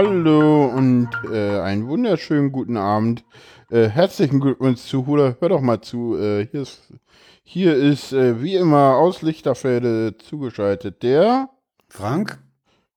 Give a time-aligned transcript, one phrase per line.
[0.00, 3.24] Hallo und äh, einen wunderschönen guten Abend.
[3.68, 5.34] Äh, herzlichen Glückwunsch zu Hula.
[5.40, 6.16] Hör doch mal zu.
[6.16, 6.92] Äh, hier ist,
[7.42, 11.48] hier ist äh, wie immer aus Lichterfelde zugeschaltet der
[11.88, 12.38] Frank?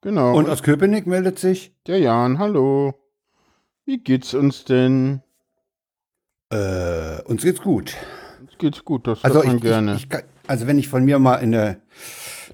[0.02, 0.38] Genau.
[0.38, 1.74] Und aus Köpenick meldet sich?
[1.88, 2.38] der Jan.
[2.38, 2.94] Hallo.
[3.84, 5.24] Wie geht's uns denn?
[6.52, 7.96] Äh, uns geht's gut.
[8.42, 9.96] Uns geht's gut, das Also hört man ich, gerne.
[9.96, 11.78] ich, ich kann, also wenn ich von mir mal in I-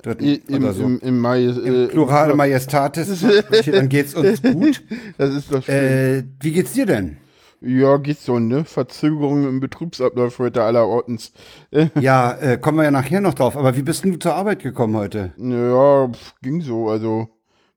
[0.06, 1.44] Im, im, im Mai.
[1.46, 4.84] Äh, Plurale Majestatis spreche, dann geht's uns gut.
[5.18, 5.76] das ist doch schön.
[5.76, 7.18] Äh, wie geht's dir denn?
[7.62, 8.66] ja, geht so, ne?
[8.66, 11.32] Verzögerungen im Betriebsablauf heute allerortens.
[12.00, 13.58] Ja, äh, kommen wir ja nachher noch drauf.
[13.58, 15.34] Aber wie bist du zur Arbeit gekommen heute?
[15.38, 16.12] Ja,
[16.42, 16.90] ging so.
[16.90, 17.30] Also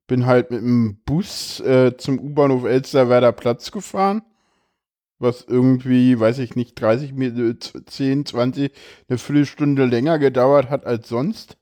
[0.06, 4.22] bin halt mit dem Bus äh, zum U-Bahnhof Elsterwerder Platz gefahren.
[5.18, 8.72] Was irgendwie, weiß ich nicht, 30 Minuten, 10, 20,
[9.08, 11.56] eine Viertelstunde länger gedauert hat als sonst.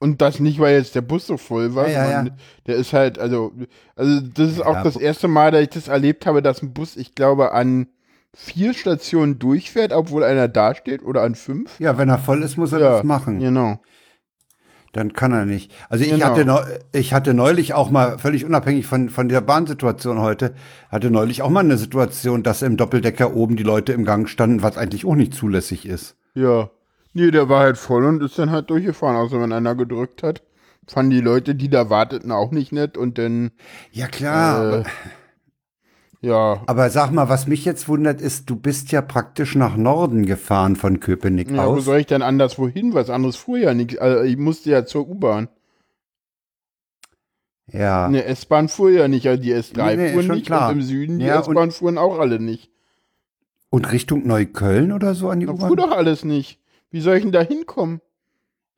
[0.00, 2.92] Und das nicht, weil jetzt der Bus so voll war, Ja, ja, sondern der ist
[2.92, 3.52] halt, also,
[3.96, 6.72] also das ist auch Ja, das erste Mal, dass ich das erlebt habe, dass ein
[6.72, 7.88] Bus, ich glaube, an
[8.34, 11.80] vier Stationen durchfährt, obwohl einer dasteht, oder an fünf.
[11.80, 13.40] Ja, wenn er voll ist, muss er Ja, das machen.
[13.40, 13.80] Genau.
[14.92, 15.72] Dann kann er nicht.
[15.90, 16.26] Also ich Genau.
[16.26, 16.60] hatte neu,
[16.92, 20.54] ich hatte neulich auch mal völlig unabhängig von von der Bahnsituation heute
[20.90, 24.62] hatte neulich auch mal eine Situation, dass im Doppeldecker oben die Leute im Gang standen,
[24.62, 26.16] was eigentlich auch nicht zulässig ist.
[26.34, 26.70] Ja.
[27.12, 29.16] Nee, der war halt voll und ist dann halt durchgefahren.
[29.16, 30.42] Außer wenn einer gedrückt hat.
[30.86, 33.50] Fanden die Leute, die da warteten, auch nicht nett und dann,
[33.92, 34.62] Ja klar.
[34.62, 34.84] äh, aber,
[36.22, 36.62] ja.
[36.66, 40.76] aber sag mal, was mich jetzt wundert, ist, du bist ja praktisch nach Norden gefahren
[40.76, 41.84] von Köpenick ja wo aus.
[41.84, 42.94] soll ich denn anderswo hin?
[42.94, 44.00] Was anderes fuhr ja nicht.
[44.00, 45.48] Also ich musste ja zur U-Bahn.
[47.70, 48.06] Ja.
[48.06, 50.70] Eine S-Bahn fuhr ja nicht, also die S3 Nee, nee, fuhren nicht klar.
[50.70, 52.70] und im Süden die Ja, S-Bahn fuhren auch alle nicht.
[53.68, 55.68] Und Richtung Neukölln oder so an die U-Bahn?
[55.68, 56.60] fuhr doch alles nicht.
[56.90, 58.00] Wie soll ich denn da hinkommen?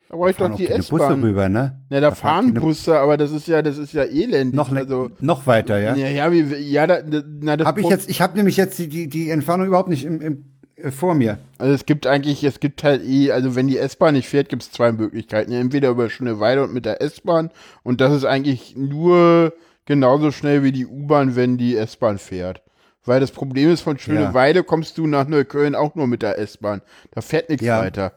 [0.08, 1.22] Da brauche ich doch die keine Busse S-Bahn.
[1.22, 1.80] rüber, ne?
[1.88, 4.54] Ja, da Da fahren Busse, aber das ist ja, das ist ja elendig.
[4.56, 5.94] Noch, le- also, noch weiter, ja?
[5.94, 7.00] ja, ja, wie, ja, da,
[7.40, 10.04] na, das Hab ich jetzt, ich habe nämlich jetzt die, die, die Entfernung überhaupt nicht
[10.04, 10.44] im, im,
[10.74, 11.38] äh, vor mir.
[11.58, 14.62] Also es gibt eigentlich, es gibt halt eh, also wenn die S-Bahn nicht fährt, gibt
[14.62, 15.52] es zwei Möglichkeiten.
[15.52, 17.50] Entweder über Schöneweide und mit der S-Bahn
[17.84, 19.52] und das ist eigentlich nur
[19.86, 22.62] genauso schnell wie die U-Bahn, wenn die S-Bahn fährt.
[23.04, 26.82] Weil das Problem ist, von Schöneweide kommst du nach Neukölln auch nur mit der S-Bahn.
[27.12, 27.80] Da fährt nichts Ja.
[27.80, 28.12] weiter.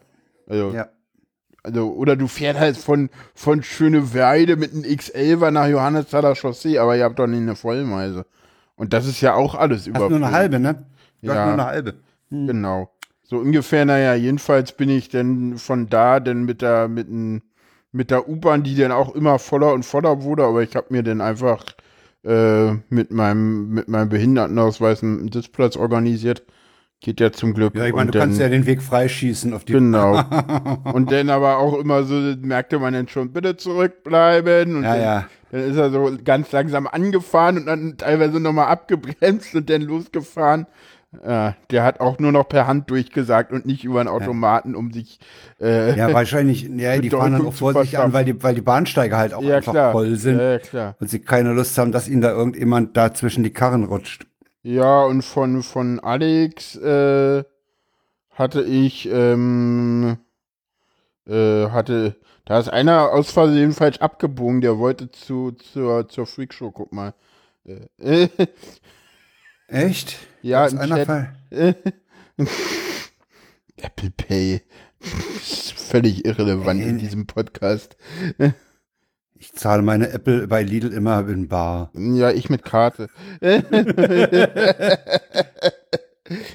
[0.47, 0.89] Also, Ja.
[1.63, 6.97] also, oder du fährst halt von, von Schöneweide mit einem X11er nach Johannesthaler Chaussee, aber
[6.97, 8.25] ihr habt doch nicht eine Vollmeise.
[8.75, 10.09] Und das ist ja auch alles über.
[10.09, 10.85] nur eine halbe, ne?
[11.21, 11.45] Du Ja.
[11.45, 11.93] nur eine halbe.
[12.29, 12.89] Genau.
[13.23, 17.41] So ungefähr, naja, jedenfalls bin ich dann von da dann mit der, mit, n-
[17.93, 21.03] mit der U-Bahn, die dann auch immer voller und voller wurde, aber ich habe mir
[21.03, 21.63] dann einfach
[22.23, 26.43] äh, mit meinem, mit meinem Behindertenausweis einen Sitzplatz organisiert.
[27.01, 27.75] Geht ja zum Glück.
[27.75, 29.73] Ja, ich meine, du kannst dann- ja den Weg freischießen auf die.
[29.73, 30.23] Genau.
[30.93, 34.77] und dann aber auch immer so, merkte man dann schon, bitte zurückbleiben.
[34.77, 35.27] Und Ja, dann, ja.
[35.51, 40.65] dann ist er so ganz langsam angefahren und dann teilweise nochmal abgebremst und dann losgefahren.
[41.25, 44.91] Ja, der hat auch nur noch per Hand durchgesagt und nicht über einen Automaten, um
[44.91, 45.19] sich.
[45.61, 49.15] Äh, Ja, wahrscheinlich, ja, die fahren dann auch vorsichtig an, weil die, weil die Bahnsteige
[49.17, 49.91] halt auch ja, einfach klar.
[49.91, 50.95] voll sind Ja, klar.
[50.99, 54.25] und sie keine Lust haben, dass ihnen da irgendjemand da zwischen die Karren rutscht.
[54.63, 57.43] Ja, und von, von Alex äh,
[58.31, 60.17] hatte ich, ähm,
[61.27, 66.71] äh, hatte, da ist einer aus Versehen falsch abgebogen, der wollte zu, zur, zur Freakshow,
[66.71, 67.13] guck mal.
[67.65, 68.29] Äh, äh,
[69.73, 70.19] Echt?
[70.43, 71.07] Ja, Ist im einer Chat.
[71.07, 71.35] Fall.
[73.77, 74.61] Apple Pay.
[75.35, 77.97] ist völlig irrelevant in diesem Podcast.
[79.33, 81.89] Ich zahle meine Apple bei Lidl immer in Bar.
[81.95, 83.09] Ja, ich mit Karte.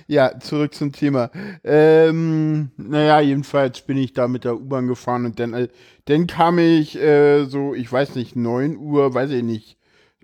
[0.06, 1.30] ja, zurück zum Thema.
[1.64, 5.68] Ähm, naja, jedenfalls bin ich da mit der U-Bahn gefahren und dann, äh,
[6.04, 9.76] dann kam ich äh, so, ich weiß nicht, 9 Uhr, weiß ich nicht,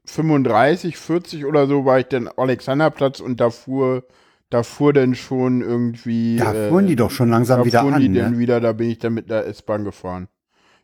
[0.06, 4.04] 35, 40 oder so war ich dann Alexanderplatz und da fuhr,
[4.50, 6.36] da fuhr dann schon irgendwie.
[6.36, 8.38] Da äh, fuhren die doch schon langsam da wieder fuhren an, die dann ne?
[8.38, 10.28] wieder, da bin ich dann mit der S-Bahn gefahren.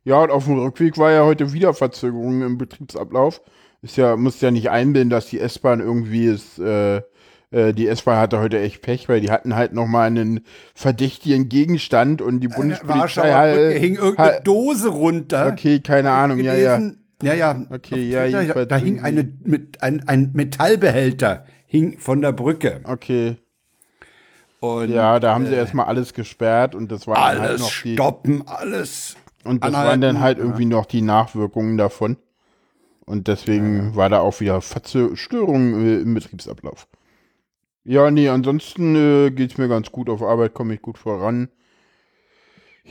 [0.02, 3.43] Ja, und auf dem Rückweg war ja heute wieder Verzögerung im Betriebsablauf.
[3.82, 7.02] Ist ja, muss ja nicht einbilden, dass die S-Bahn irgendwie ist, äh,
[7.50, 10.40] äh, die S-Bahn hatte heute echt Pech, weil die hatten halt nochmal einen
[10.75, 15.50] verdächtigen Gegenstand und die Bundespolizei Warschauer Brücke halt, hing irgendeine halt- Dose runter.
[15.52, 16.81] Okay, keine Ahnung, ja, ja.
[17.22, 17.67] Ja, ja.
[17.70, 22.81] Okay, ja, jedenfalls Da hing eine, mit, ein, ein Metallbehälter hing von der Brücke.
[22.84, 23.37] Okay.
[24.61, 27.94] Und Ja, da haben sie erstmal alles gesperrt und das waren halt alles noch die.
[27.94, 29.17] stoppen, alles.
[29.44, 29.88] Und das anhalten.
[29.88, 32.17] waren dann halt irgendwie noch die Nachwirkungen davon.
[33.06, 36.87] Und deswegen war da auch wieder Störungen äh, im Betriebsablauf.
[37.84, 40.11] Ja, nee, ansonsten äh, geht's mir ganz gut.
[40.11, 41.49] Auf Arbeit komme ich gut voran.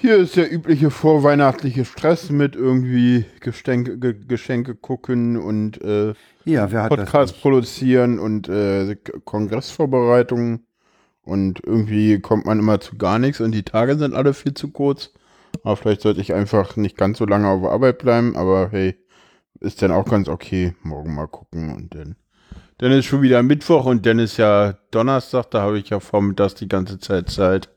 [0.01, 6.13] Hier ist der übliche vorweihnachtliche Stress mit irgendwie Geschenke, Ge Geschenke gucken und äh,
[6.45, 6.87] Ja?
[6.87, 10.65] Podcast produzieren und äh, Kongressvorbereitungen.
[11.23, 14.71] Und irgendwie kommt man immer zu gar nichts und die Tage sind alle viel zu
[14.71, 15.11] kurz.
[15.63, 18.95] Aber vielleicht sollte ich einfach nicht ganz so lange auf Arbeit bleiben, aber hey,
[19.59, 20.75] ist dann auch ganz okay.
[20.81, 22.15] Morgen mal gucken und dann.
[22.77, 26.55] Dann ist schon wieder Mittwoch und dann ist ja Donnerstag, da habe ich ja vormittags
[26.55, 27.67] die ganze Zeit Zeit.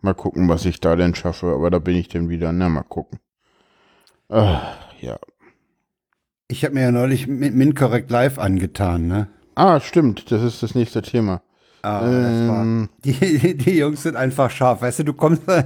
[0.00, 2.52] Mal gucken, was ich da denn schaffe, aber da bin ich dann wieder.
[2.52, 3.18] Na, mal gucken.
[4.28, 5.18] Ah, ja.
[6.48, 9.28] Ich habe mir ja neulich Min Mincorrect Live angetan, ne?
[9.54, 11.42] Ah, stimmt, das ist das nächste Thema.
[11.82, 12.88] Ah, das war, Ähm.
[13.04, 14.82] die, die Jungs sind einfach scharf.
[14.82, 15.62] Weißt du, du kommst da,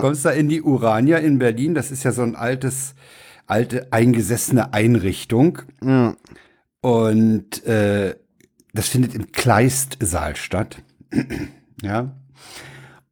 [0.00, 1.74] kommst da in die Urania in Berlin.
[1.74, 2.94] Das ist ja so ein altes,
[3.46, 5.62] alte, eingesessene Einrichtung.
[5.82, 6.16] Ja.
[6.80, 8.16] Und äh,
[8.72, 10.82] das findet im Kleistsaal statt.
[11.82, 12.16] ja.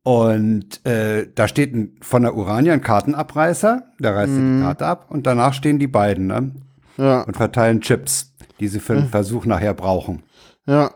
[0.04, 4.86] Und äh, da steht ein, von der Urania ein Kartenabreißer, da reißt er die Karte
[4.86, 6.52] ab und danach stehen die beiden ne?
[6.96, 10.22] Ja, und verteilen Chips, die sie für den Versuch nachher brauchen.
[10.66, 10.90] ja,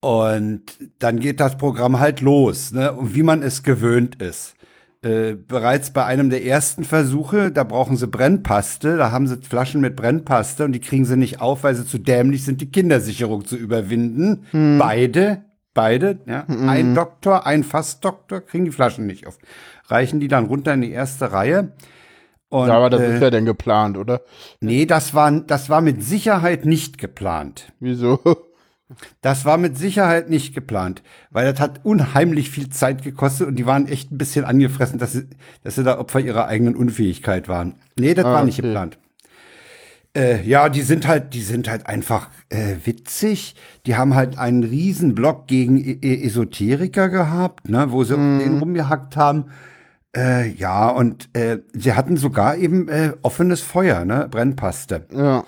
[0.00, 0.62] Und
[0.98, 2.92] dann geht das Programm halt los, ne?
[2.92, 4.54] Und wie man es gewöhnt ist.
[5.02, 9.80] Äh, bereits bei einem der ersten Versuche, da brauchen sie Brennpaste, da haben sie Flaschen
[9.80, 13.46] mit Brennpaste und die kriegen sie nicht auf, weil sie zu dämlich sind, die Kindersicherung
[13.46, 14.44] zu überwinden.
[14.78, 15.44] Beide,
[15.74, 16.44] beide, ja.
[16.48, 19.38] Ein Doktor, ein Fastdoktor kriegen die Flaschen nicht auf.
[19.86, 21.72] Reichen die dann runter in die erste Reihe.
[22.48, 24.22] Und, ja, aber das äh, ist ja dann geplant, oder?
[24.60, 27.72] nee, das war, das war mit Sicherheit nicht geplant.
[27.78, 28.18] Wieso?
[29.20, 33.64] Das war mit Sicherheit nicht geplant, weil das hat unheimlich viel Zeit gekostet und die
[33.64, 35.28] waren echt ein bisschen angefressen, dass sie,
[35.62, 37.76] dass sie da Opfer ihrer eigenen Unfähigkeit waren.
[37.96, 38.66] Nee, das Ah, war nicht okay.
[38.66, 38.98] geplant.
[40.16, 43.54] Äh, ja, die sind halt, die sind halt einfach äh, witzig.
[43.86, 48.38] Die haben halt einen riesen Block gegen E- E- Esoteriker gehabt, ne, wo sie Mhm.
[48.40, 49.46] den rumgehackt haben.
[50.16, 55.06] Äh, ja, und äh, sie hatten sogar eben äh, offenes Feuer, ne, Brennpaste.
[55.14, 55.44] Ja.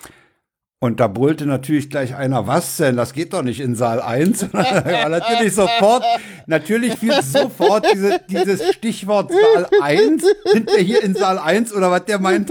[0.82, 2.96] Und da brüllte natürlich gleich einer, was denn?
[2.96, 4.43] Das geht doch nicht in Saal 1.
[4.43, 6.02] Und dann war natürlich sofort,
[6.49, 10.25] natürlich fiel sofort diese, dieses Stichwort Saal 1.
[10.44, 12.50] Sind wir hier in Saal 1 oder was der meint?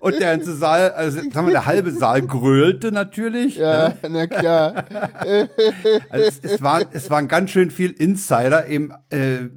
[0.00, 3.56] Und der ganze Saal, also sagen wir, der halbe Saal grölte natürlich.
[3.58, 4.86] Ja, na klar.
[6.08, 9.50] Also es, es, waren, es waren ganz schön viel Insider, eben äh,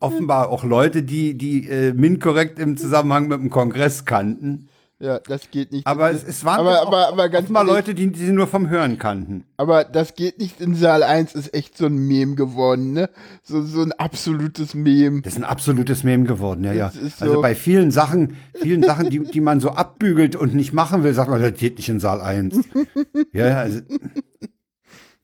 [0.00, 4.70] offenbar auch Leute, die, die äh, MINT-korrekt im Zusammenhang mit dem Kongress kannten.
[5.04, 5.86] Ja, das geht nicht.
[5.86, 8.70] Aber es, es waren aber, aber, aber ganz ehrlich, Leute, die, die sie nur vom
[8.70, 9.44] Hören kannten.
[9.58, 13.10] Aber das geht nicht in Saal 1 ist echt so ein Mem geworden, ne?
[13.42, 15.20] So, so ein absolutes Mem.
[15.20, 16.86] Das ist ein absolutes Mem geworden, ja, ja.
[17.20, 21.04] Also so- bei vielen Sachen, vielen Sachen, die, die man so abbügelt und nicht machen
[21.04, 22.60] will, sagt man, das geht nicht in Saal 1.
[23.34, 23.80] ja, ja, also,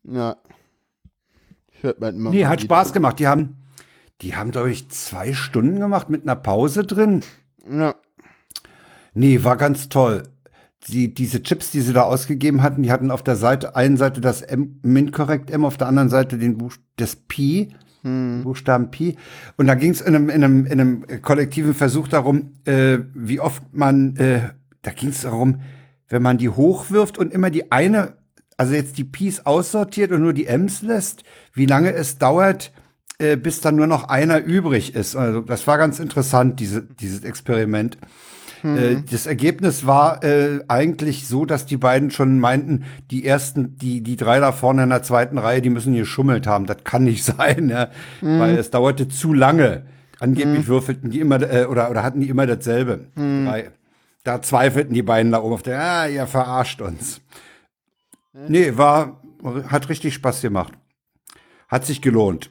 [0.04, 0.36] Ja.
[1.80, 2.66] Hört man immer nee, mal hat wieder.
[2.76, 3.18] Spaß gemacht.
[3.18, 3.56] Die haben,
[4.20, 7.22] die haben, glaube ich, zwei Stunden gemacht mit einer Pause drin.
[7.66, 7.94] Ja.
[9.14, 10.22] Nee, war ganz toll.
[10.88, 14.20] Die, diese Chips, die sie da ausgegeben hatten, die hatten auf der Seite, einen Seite
[14.20, 19.16] das M, MINT-korrekt M, auf der anderen Seite den Buch, das Pi, Buchstaben Pi.
[19.58, 23.40] Und da ging es in einem, in, einem, in einem kollektiven Versuch darum, äh, wie
[23.40, 24.50] oft man, äh,
[24.82, 25.60] da ging es darum,
[26.08, 28.14] wenn man die hochwirft und immer die eine,
[28.56, 32.72] also jetzt die Pis aussortiert und nur die Ms lässt, wie lange es dauert,
[33.18, 35.14] äh, bis dann nur noch einer übrig ist.
[35.14, 37.98] Also das war ganz interessant, diese, dieses Experiment.
[38.62, 44.02] Äh, das Ergebnis war äh, eigentlich so, dass die beiden schon meinten, die ersten, die,
[44.02, 46.66] die drei da vorne in der zweiten Reihe, die müssen geschummelt haben.
[46.66, 47.88] Das kann nicht sein, ja?
[48.20, 49.86] weil es dauerte zu lange.
[50.18, 53.06] Angeblich würfelten die immer äh, oder, oder hatten die immer dasselbe.
[53.16, 53.70] Drei.
[54.22, 57.22] Da zweifelten die beiden da oben auf der, ah, ihr verarscht uns.
[58.32, 59.22] Nee, war,
[59.68, 60.74] hat richtig Spaß gemacht.
[61.68, 62.50] Hat sich gelohnt.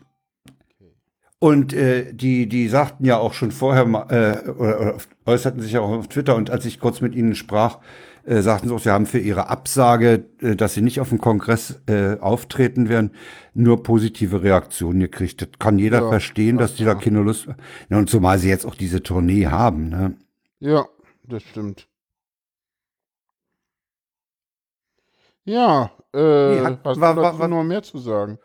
[1.41, 5.79] Und äh, die, die sagten ja auch schon vorher, äh, oder, oder äußerten sich ja
[5.79, 7.79] auch auf Twitter und als ich kurz mit ihnen sprach,
[8.25, 11.19] äh, sagten sie auch, sie haben für ihre Absage, äh, dass sie nicht auf dem
[11.22, 13.12] Kongress äh, auftreten werden,
[13.53, 15.41] nur positive Reaktionen gekriegt.
[15.41, 17.48] Das kann jeder Ja, verstehen, dass die da keine Lust
[17.89, 19.88] ja, Und zumal sie jetzt auch diese Tournee haben.
[19.88, 20.15] Ne?
[20.60, 20.88] Ja,
[21.24, 21.88] das stimmt.
[25.46, 26.17] Ja, äh,
[26.55, 28.38] Nee, hat- hast war- du war- war- noch mehr zu sagen?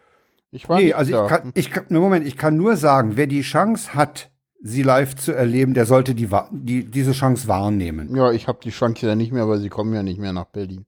[0.54, 1.24] Ich war Nee, nicht also da.
[1.24, 4.30] ich kann, ich kann, ne, Moment, ich kann nur sagen, wer die Chance hat,
[4.62, 8.14] sie live zu erleben, der sollte die, die, diese Chance wahrnehmen.
[8.14, 10.46] ja, ich habe die Chance ja nicht mehr, weil sie kommen ja nicht mehr nach
[10.46, 10.86] Berlin.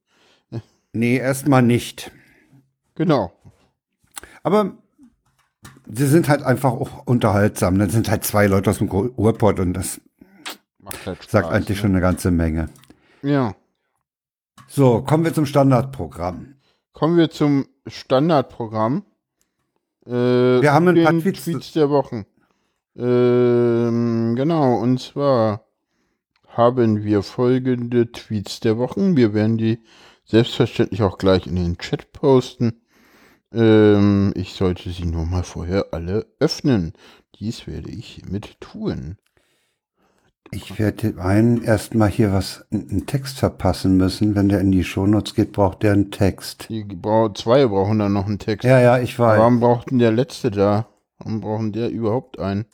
[0.93, 2.11] Nee, erstmal nicht.
[2.95, 3.33] Genau.
[4.43, 4.73] Aber
[5.93, 7.79] sie sind halt einfach auch unterhaltsam.
[7.79, 10.01] Das sind halt zwei Leute aus dem Ru- Ruhrpott und das
[11.05, 11.31] halt Spaß.
[11.31, 11.83] sagt eigentlich ne?
[11.83, 12.71] schon eine ganze Menge.
[13.23, 13.55] Ja.
[14.69, 16.55] So, kommen wir zum Standardprogramm.
[16.93, 19.05] Kommen wir zum Standardprogramm.
[20.07, 22.25] Äh, Wir haben ein paar Tweets- Tweets der Wochen.
[22.97, 25.67] Ähm, genau, und zwar
[26.49, 29.17] haben wir folgende Tweets der Wochen.
[29.17, 29.81] Wir werden die
[30.25, 32.81] selbstverständlich auch gleich in den Chat posten.
[33.53, 36.95] Ähm, ich sollte sie nur mal vorher alle öffnen.
[37.39, 39.17] Dies werde ich hiermit tun.
[40.53, 44.35] Ich werde einen erstmal hier was, einen Text verpassen müssen.
[44.35, 46.69] Wenn der in die Shownotes geht, braucht der einen Text.
[46.69, 48.65] Die brau zwei brauchen dann noch einen Text.
[48.65, 49.39] Ja, ja, ich weiß.
[49.39, 50.87] Warum braucht denn der letzte da?
[51.19, 52.65] Warum brauchen der überhaupt einen?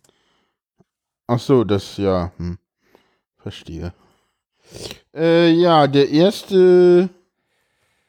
[1.26, 2.58] Ach so, das, ja, hm.
[3.38, 3.92] Verstehe.
[5.14, 7.08] Äh, ja, der erste,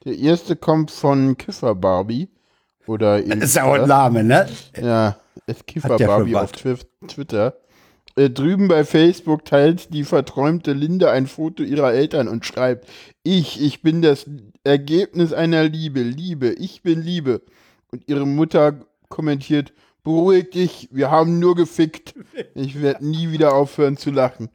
[0.05, 2.29] der erste kommt von Kiffer Barbie.
[2.85, 4.47] Oder Das ist ja auch ein Name, ne?
[4.79, 5.17] Ja,
[5.47, 6.77] es Kiffer Barbie auf Twi-
[7.07, 7.55] Twitter.
[8.15, 12.87] Äh, drüben bei Facebook teilt die verträumte Linde ein Foto ihrer Eltern und schreibt,
[13.23, 14.25] ich, ich bin das
[14.63, 17.41] Ergebnis einer Liebe, Liebe, ich bin Liebe.
[17.91, 22.13] Und ihre Mutter kommentiert, beruhig dich, wir haben nur gefickt.
[22.55, 24.49] Ich werde nie wieder aufhören zu lachen.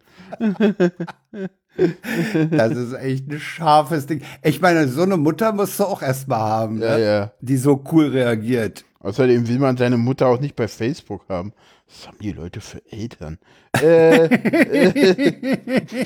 [2.51, 4.23] Das ist echt ein scharfes Ding.
[4.43, 7.05] Ich meine, so eine Mutter musst du auch erstmal haben, Ja, ne?
[7.05, 7.33] ja.
[7.41, 8.85] die so cool reagiert.
[9.01, 11.53] Außerdem will man seine Mutter auch nicht bei Facebook haben.
[11.89, 13.39] Was haben die Leute für Eltern?
[13.81, 14.29] Äh,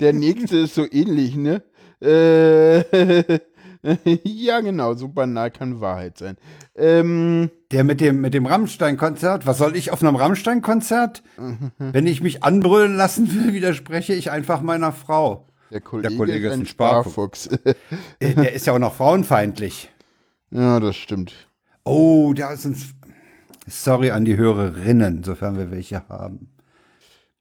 [0.00, 1.62] der nächste ist so ähnlich, ne?
[2.02, 3.38] Äh,
[4.24, 6.36] ja, genau, so banal kann Wahrheit sein.
[6.74, 11.22] Ähm, Der mit dem, mit dem Rammstein-Konzert, was soll ich auf einem Rammstein-Konzert?
[11.78, 15.46] Wenn ich mich anbrüllen lassen will, widerspreche ich einfach meiner Frau.
[15.70, 17.46] der Kollege, Kollege ist ein Sparfuchs.
[18.18, 19.90] Äh, Der ist ja auch noch frauenfeindlich.
[20.50, 21.32] ja, das stimmt.
[21.84, 22.94] Oh, da ist uns.
[23.70, 26.50] Sorry an die Hörerinnen, sofern wir welche haben.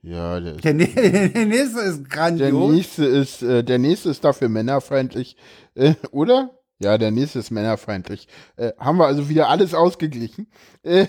[0.02, 0.74] Ja, der, Der,
[1.30, 2.72] der nächste ist der grandios.
[2.72, 5.36] nächste ist, äh, der nächste ist dafür männerfeindlich,
[5.76, 6.52] äh, oder?
[6.80, 8.28] Ja, der nächste ist männerfeindlich.
[8.56, 10.48] Äh, haben wir also wieder alles ausgeglichen.
[10.84, 11.08] Äh,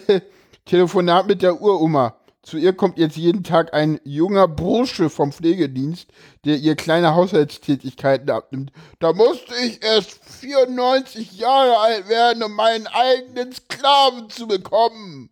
[0.64, 2.16] Telefonat mit der Uroma.
[2.42, 6.10] Zu ihr kommt jetzt jeden Tag ein junger Bursche vom Pflegedienst,
[6.46, 8.72] der ihr kleine Haushaltstätigkeiten abnimmt.
[8.98, 15.28] Da musste ich erst 94 Jahre alt werden, um meinen eigenen Sklaven zu bekommen.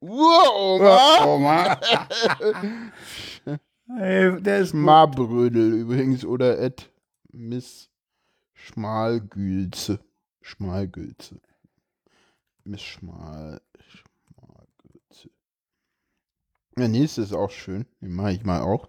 [0.00, 1.24] Uroma?
[1.24, 1.80] Oma.
[4.00, 4.74] Ey, der ist.
[4.74, 6.90] Marbrödel übrigens oder Ed
[7.32, 7.88] Miss
[8.52, 10.00] Schmalgülze.
[10.42, 11.40] Schmalgülze.
[12.64, 13.62] Miss Schmal.
[13.78, 15.30] Schmalgülze.
[16.78, 17.86] Der nächste ist auch schön.
[18.00, 18.88] Den mache ich mal auch.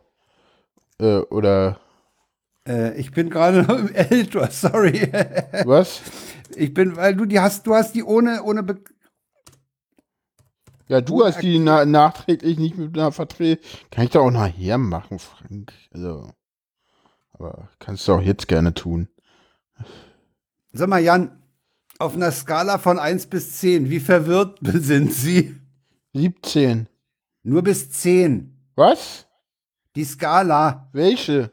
[0.99, 1.79] Äh, oder
[2.67, 5.09] Äh, ich bin gerade noch im Editor, sorry.
[5.65, 6.01] was?
[6.55, 8.83] Ich bin, weil du die hast, du hast die ohne, ohne Be
[10.87, 13.63] Ja, du hast die na nachträglich nicht mit einer Vertretung.
[13.91, 15.71] Kann ich da auch nachher machen, Frank.
[15.91, 16.31] Also.
[17.33, 19.07] Aber kannst du auch jetzt gerne tun.
[20.73, 21.41] Sag mal, Jan,
[21.99, 25.55] auf einer Skala von 1 bis 10, wie verwirrt sind Sie?
[26.13, 26.87] 17.
[27.43, 28.55] Nur bis 10.
[28.75, 29.27] Was?
[29.95, 30.89] Die Skala.
[30.93, 31.51] Welche?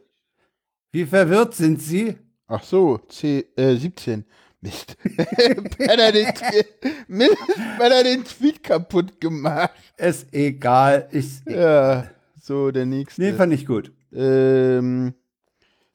[0.93, 2.17] Wie verwirrt sind Sie?
[2.47, 4.25] Ach so, C, äh, 17.
[4.61, 4.97] Mist.
[5.79, 6.67] er Twe-
[7.09, 7.37] Mist,
[7.79, 9.71] hat er den Tweet kaputt gemacht.
[9.97, 11.09] Ist egal.
[11.13, 12.09] Ich, Ja,
[12.41, 13.21] so, der nächste.
[13.23, 13.93] nee, fand ich gut.
[14.13, 15.15] ähm,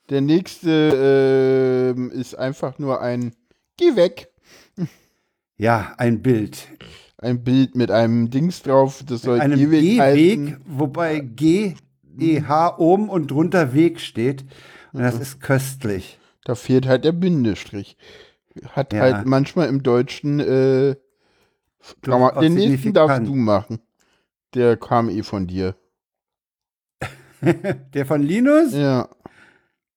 [0.10, 3.33] der nächste ähm, ist einfach nur ein
[3.77, 4.27] Geh weg.
[5.57, 6.67] Ja, ein Bild.
[7.22, 11.75] Ein Bild mit einem Dings drauf, das soll Einem Gehweg Gehweg, wobei G,
[12.18, 14.44] E, H oben und drunter Weg steht.
[14.92, 16.20] Und das ist köstlich.
[16.44, 17.96] Da fehlt halt der Bindestrich.
[18.72, 19.01] Hat Ja.
[19.01, 20.96] halt manchmal im Deutschen, äh,
[22.01, 23.80] Durchaus den nächsten darfst du machen.
[24.54, 25.75] Der kam eh von dir.
[27.94, 28.74] Der von Linus?
[28.74, 29.10] Ja.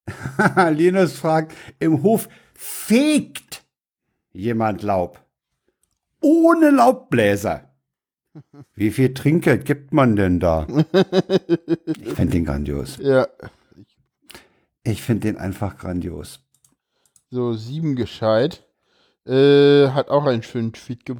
[0.70, 3.64] Linus fragt, im Hof fegt
[4.32, 5.23] jemand Laub.
[6.24, 7.70] Ohne Laubbläser.
[8.74, 10.66] Wie viel Trinkgeld gibt man denn da?
[12.00, 12.96] Ich finde den grandios.
[13.00, 13.28] Ja,
[14.84, 16.40] Ich finde den einfach grandios.
[17.30, 18.64] so sieben gescheit.
[19.26, 21.16] Äh, hat auch einen schönen Tweet ge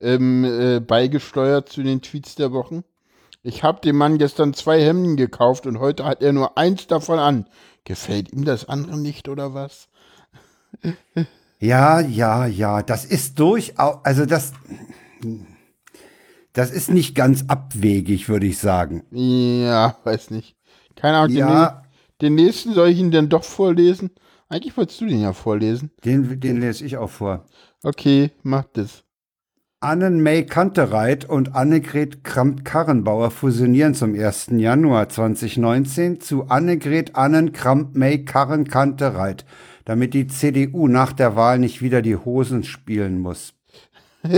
[0.00, 2.84] ähm, äh, beigesteuert zu den Tweets der Wochen.
[3.42, 7.18] Ich habe dem Mann gestern zwei Hemden gekauft und heute hat er nur eins davon
[7.18, 7.48] an.
[7.84, 9.88] Gefällt ihm das andere nicht oder was?
[11.60, 14.52] Ja, ja, ja, das ist durchaus, also das,
[16.52, 19.02] das ist nicht ganz abwegig, würde ich sagen.
[19.10, 20.56] Ja, weiß nicht.
[20.96, 21.66] Keine Ahnung, den, Ja.
[21.68, 21.82] nä-
[22.20, 24.10] den nächsten soll ich ihn denn doch vorlesen?
[24.48, 25.90] Eigentlich wolltest du den ja vorlesen.
[26.04, 27.44] Den, den lese ich auch vor.
[27.84, 29.04] Okay, mach das.
[29.80, 34.48] Annen-May Kantereit und Annegret Kramp-Karrenbauer fusionieren zum 1.
[34.56, 39.44] Januar 2019 zu Annegret Annen Kramp-May Karren-Kantereit,
[39.88, 43.54] damit die CDU nach der Wahl nicht wieder die Hosen spielen muss.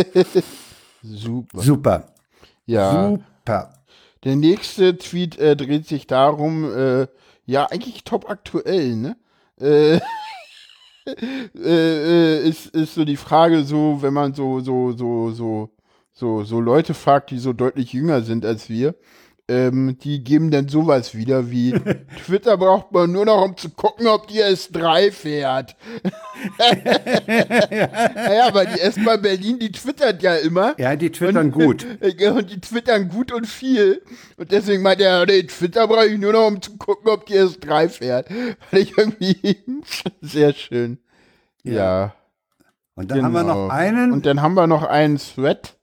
[1.02, 1.61] Super.
[1.61, 2.07] Super.
[2.66, 3.75] Ja, Per.
[4.23, 7.09] Der nächste Tweet äh, dreht sich darum, äh,
[7.47, 9.16] ja, eigentlich top aktuell, ne?
[9.61, 9.97] Äh,
[11.57, 15.71] äh, äh, ist, ist so die Frage so, wenn man so, so, so, so,
[16.12, 18.95] so, so Leute fragt, die so deutlich jünger sind als wir,
[19.50, 21.73] ähm, die geben dann sowas wieder wie
[22.25, 25.75] Twitter braucht man nur noch, um zu gucken, ob die S3 fährt.
[28.14, 30.75] naja, aber die S-Bahn Berlin, die twittert ja immer.
[30.78, 31.85] Ja, die twittern und, gut.
[32.00, 34.02] Und die twittern gut und viel.
[34.37, 37.35] Und deswegen meint er, nee, Twitter brauche ich nur noch, um zu gucken, ob die
[37.35, 38.28] S3 fährt.
[38.28, 39.57] Fand ich irgendwie
[40.21, 40.99] sehr schön.
[41.64, 41.73] Ja.
[41.73, 42.14] ja.
[42.95, 43.26] Und dann genau.
[43.26, 43.69] haben wir noch genau.
[43.69, 44.12] einen.
[44.12, 45.75] Und dann haben wir noch einen Thread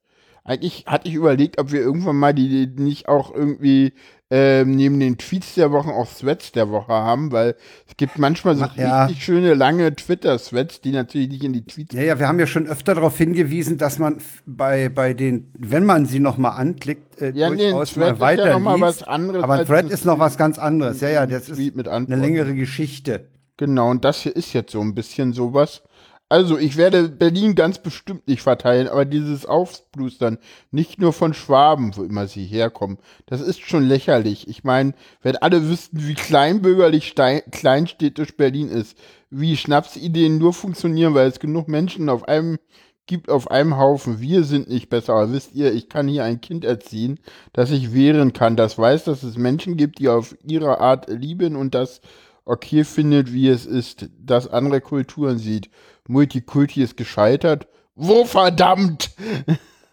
[0.47, 3.93] eigentlich hatte ich überlegt, ob wir irgendwann mal die, die nicht auch irgendwie
[4.29, 7.55] ähm, neben den Tweets der Woche auch Threads der Woche haben, weil
[7.87, 9.05] es gibt manchmal so Ach, ja.
[9.05, 11.93] richtig schöne lange Twitter-Threads, die natürlich nicht in die Tweets.
[11.93, 15.85] Ja, ja, wir haben ja schon öfter darauf hingewiesen, dass man bei, bei den, wenn
[15.85, 19.65] man sie nochmal anklickt, äh, ja, durchaus nee, mal weiter ja was anderes Aber ein
[19.65, 21.01] Thread ist noch was ganz anderes.
[21.01, 23.27] Ja, ja, das ist eine längere Geschichte.
[23.57, 25.83] Genau, und das hier ist jetzt so ein bisschen sowas.
[26.29, 30.39] Also, ich werde Berlin ganz bestimmt nicht verteilen, aber dieses Aufblustern,
[30.71, 34.45] nicht nur von Schwaben, wo immer sie herkommen, das ist schon lächerlich.
[34.49, 38.97] Ich meine, wenn alle wüssten, wie kleinbürgerlich kleinstädtisch Berlin ist,
[39.29, 42.57] wie Schnapsideen nur funktionieren, weil es genug Menschen auf einem
[43.05, 46.41] gibt auf einem Haufen, wir sind nicht besser, aber wisst ihr, ich kann hier ein
[46.41, 47.21] Kind erziehen,
[47.53, 51.55] das sich wehren kann, das weiß, dass es Menschen gibt, die auf ihre Art lieben
[51.55, 52.01] und das
[52.43, 55.69] okay findet, wie es ist, das andere Kulturen sieht
[56.07, 57.67] Multikulti ist gescheitert.
[57.95, 59.11] Wo verdammt?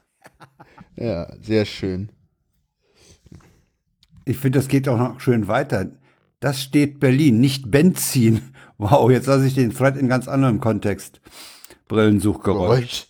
[0.96, 2.10] ja, sehr schön.
[4.24, 5.90] Ich finde, das geht auch noch schön weiter.
[6.40, 8.52] Das steht Berlin, nicht Benzin.
[8.76, 11.20] Wow, jetzt lasse ich den Thread in ganz anderem Kontext.
[11.88, 13.06] Brillensuchgeräusch.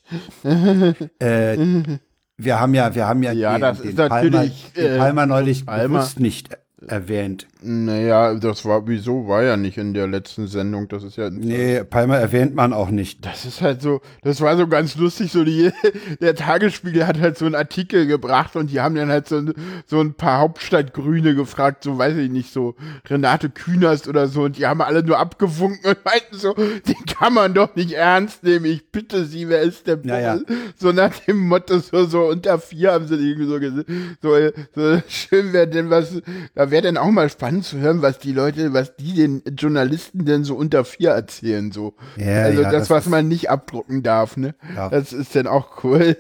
[1.19, 1.99] äh,
[2.37, 5.27] wir haben ja, wir haben ja, ja den, das den ist Palmer, natürlich, den Palmer
[5.27, 5.99] neulich Palmer.
[5.99, 6.51] bewusst nicht
[6.89, 7.47] erwähnt.
[7.63, 11.31] Naja, das war, wieso war ja nicht in der letzten Sendung, das ist ja.
[11.31, 13.25] Nee, Palmer erwähnt man auch nicht.
[13.25, 15.71] Das ist halt so, das war so ganz lustig, so die,
[16.21, 19.43] der Tagesspiegel hat halt so einen Artikel gebracht und die haben dann halt so,
[19.87, 22.75] so ein paar Hauptstadtgrüne gefragt, so weiß ich nicht, so
[23.09, 27.33] Renate Künast oder so und die haben alle nur abgewunken und meinten so, den kann
[27.33, 30.39] man doch nicht ernst nehmen, ich bitte sie, wer ist der naja.
[30.77, 33.89] So nach dem Motto, so, so unter vier haben sie irgendwie so gesagt,
[34.21, 34.37] so,
[34.75, 36.21] so schön wäre denn was,
[36.55, 40.25] da wäre denn auch mal spannend zu hören, was die Leute, was die den Journalisten
[40.25, 41.95] denn so unter vier erzählen, so.
[42.17, 44.57] Ja, also ja, das, das, was man nicht abdrucken darf, ne?
[44.75, 44.89] Ja.
[44.89, 46.17] Das ist dann auch cool.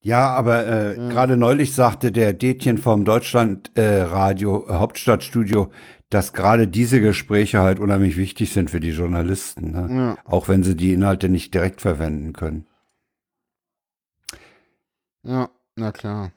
[0.00, 1.08] Ja, aber äh, ja.
[1.10, 5.70] gerade neulich sagte der Dätchen vom Deutschlandradio äh, Hauptstadtstudio,
[6.08, 9.88] dass gerade diese Gespräche halt unheimlich wichtig sind für die Journalisten, ne?
[9.94, 10.16] ja.
[10.24, 12.66] auch wenn sie die Inhalte nicht direkt verwenden können.
[15.24, 16.32] Ja, na klar.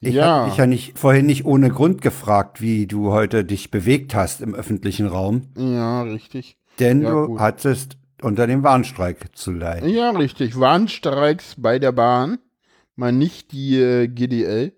[0.00, 0.24] Ich ja.
[0.24, 4.40] habe dich ja nicht, vorhin nicht ohne Grund gefragt, wie du heute dich bewegt hast
[4.40, 5.48] im öffentlichen Raum.
[5.56, 6.58] Ja, richtig.
[6.78, 7.40] Denn ja, du gut.
[7.40, 9.88] hattest unter dem Warnstreik zu leiden.
[9.88, 10.58] Ja, richtig.
[10.58, 12.38] Warnstreiks bei der Bahn.
[12.94, 14.72] Mal nicht die äh, GDL.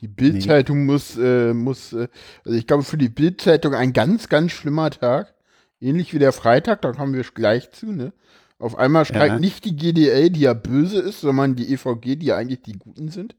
[0.00, 0.92] Die Bildzeitung nee.
[0.92, 2.08] muss, äh, muss äh,
[2.44, 5.34] also ich glaube für die Bildzeitung ein ganz, ganz schlimmer Tag.
[5.80, 8.12] Ähnlich wie der Freitag, da kommen wir gleich zu, ne?
[8.58, 9.38] Auf einmal streikt ja.
[9.40, 13.08] nicht die GDL, die ja böse ist, sondern die EVG, die ja eigentlich die Guten
[13.08, 13.34] sind.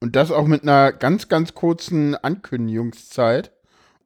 [0.00, 3.52] Und das auch mit einer ganz, ganz kurzen Ankündigungszeit.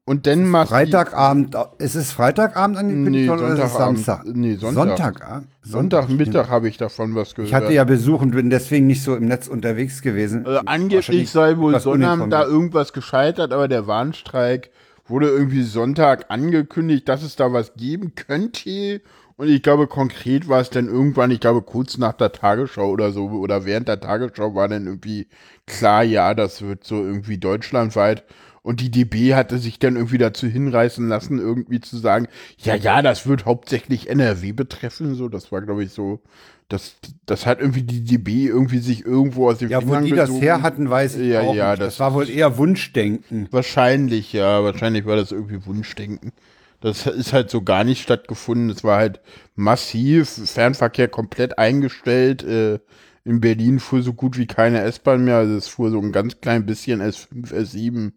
[0.09, 4.25] Und dann machst Freitagabend, ist es Freitagabend angekündigt nee, oder ist es Samstag?
[4.25, 4.97] Nee, Sonntag.
[4.97, 7.49] Sonntag, Sonntagmittag habe ich davon was gehört.
[7.49, 10.47] Ich hatte ja Besuch und bin deswegen nicht so im Netz unterwegs gewesen.
[10.47, 14.71] Also angeblich sei wohl Sonnabend da irgendwas gescheitert, aber der Warnstreik
[15.09, 19.03] wurde irgendwie Sonntag angekündigt, dass es da was geben könnte.
[19.39, 23.13] Und ich glaube, konkret war es dann irgendwann, ich glaube, kurz nach der Tagesschau oder
[23.13, 25.29] so, oder während der Tagesschau war dann irgendwie
[25.67, 28.25] klar, ja, das wird so irgendwie deutschlandweit.
[28.63, 33.03] Und die DB hatte sich dann irgendwie dazu hinreißen lassen, irgendwie zu sagen, ja, ja,
[33.03, 35.15] das wird hauptsächlich NRW betreffen.
[35.15, 36.21] So, das war, glaube ich, so,
[36.69, 36.97] das,
[37.27, 40.41] das hat irgendwie die DB irgendwie sich irgendwo aus dem Ja, Fingern wo die gezogen.
[40.41, 41.81] das her hatten, weiß ich ja, auch ja, nicht.
[41.81, 43.49] Das, das war wohl eher Wunschdenken.
[43.53, 46.33] Wahrscheinlich, ja, wahrscheinlich war das irgendwie Wunschdenken.
[46.81, 48.71] Das ist halt so gar nicht stattgefunden.
[48.71, 49.21] Es war halt
[49.57, 52.45] massiv, Fernverkehr komplett eingestellt.
[52.45, 52.79] Äh,
[53.25, 55.37] in Berlin fuhr so gut wie keine S-Bahn mehr.
[55.37, 58.13] Also es fuhr so ein ganz klein bisschen S5, S7,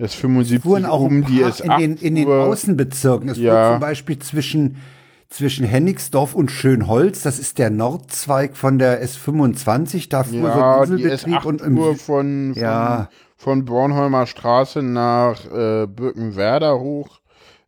[0.00, 1.62] S75 fuhren auch um die S8.
[1.62, 3.28] In den, in den Außenbezirken.
[3.28, 3.52] Es ja.
[3.52, 4.76] fuhr zum Beispiel zwischen,
[5.28, 7.22] zwischen Hennigsdorf und Schönholz.
[7.22, 10.08] Das ist der Nordzweig von der S25.
[10.08, 11.44] Da fuhr ja, so ein Inselbetrieb.
[11.44, 13.08] und im fuhr von, von, ja.
[13.36, 17.19] von Bornholmer Straße nach äh, Birkenwerder hoch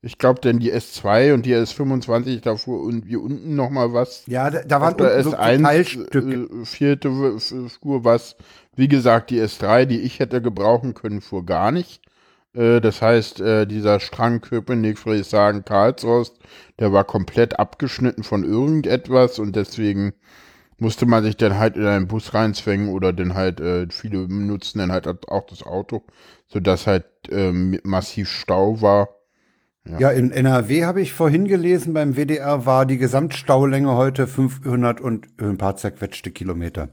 [0.05, 4.25] ich glaube, denn die S2 und die S25, da fuhr irgendwie unten noch mal was.
[4.27, 6.49] Ja, da, da waren der S1 Teilstücke.
[6.63, 7.39] Äh, vierte
[7.73, 8.37] Spur was,
[8.75, 12.03] Wie gesagt, die S3, die ich hätte gebrauchen können, fuhr gar nicht.
[12.53, 16.37] Äh, das heißt, äh, dieser Strang Köpenick, Friedrichshagen, Karlsrost,
[16.81, 20.15] der war komplett abgeschnitten von irgendetwas und deswegen
[20.79, 24.81] musste man sich dann halt in einen Bus reinzwängen oder dann halt, äh, viele nutzen
[24.81, 26.03] dann halt auch das Auto,
[26.49, 29.09] sodass halt ähm, massiv Stau war.
[29.85, 29.99] Ja.
[29.99, 35.27] ja, in NRW habe ich vorhin gelesen, beim WDR war die Gesamtstaulänge heute 500 und
[35.39, 36.91] ein paar zerquetschte Kilometer.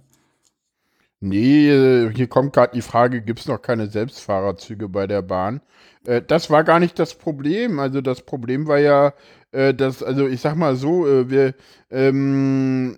[1.22, 5.62] Nee, hier kommt gerade die Frage, gibt es noch keine Selbstfahrerzüge bei der Bahn?
[6.06, 7.80] Äh, das war gar nicht das Problem.
[7.80, 9.14] Also das Problem war ja,
[9.52, 11.56] äh, dass, also ich sag mal so, äh, wir,
[11.92, 12.98] ähm,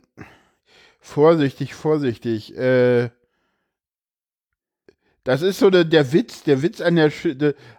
[0.99, 3.09] vorsichtig, vorsichtig, äh,
[5.23, 7.27] das ist so der, der Witz, der Witz an der, Sch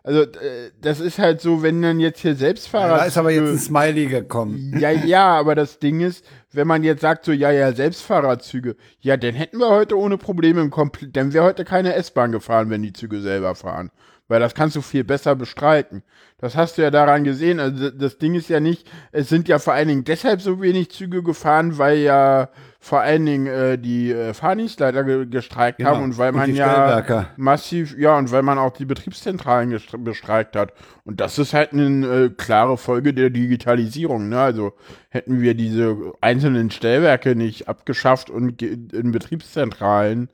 [0.05, 2.93] also äh, das ist halt so, wenn dann jetzt hier Selbstfahrer.
[2.93, 4.77] Ja, da ist aber jetzt ein Smiley gekommen.
[4.79, 9.17] Ja, ja, aber das Ding ist, wenn man jetzt sagt so, ja, ja, Selbstfahrerzüge, ja,
[9.17, 12.83] dann hätten wir heute ohne Probleme im Kompl dann wäre heute keine S-Bahn gefahren, wenn
[12.83, 13.91] die Züge selber fahren.
[14.33, 16.03] Weil das kannst du viel besser bestreiten.
[16.39, 17.61] Das hast du ja daran gesehen.
[17.61, 20.91] Also das Ding ist ja nicht, es sind ja vor allen Dingen deshalb so wenig
[20.91, 22.49] Züge gefahren, weil ja
[22.81, 25.91] vor allen Dingen äh, die äh, Fahrdienstleiter ge gestreikt genau.
[25.91, 30.57] haben und weil man und ja massiv, ja, und weil man auch die Betriebszentralen bestreikt
[30.57, 30.73] hat.
[31.05, 34.31] Und das ist halt eine äh, klare Folge der Digitalisierung.
[34.31, 34.41] Ne?
[34.41, 34.73] Also
[35.11, 40.31] hätten wir diese einzelnen Stellwerke nicht abgeschafft und in Betriebszentralen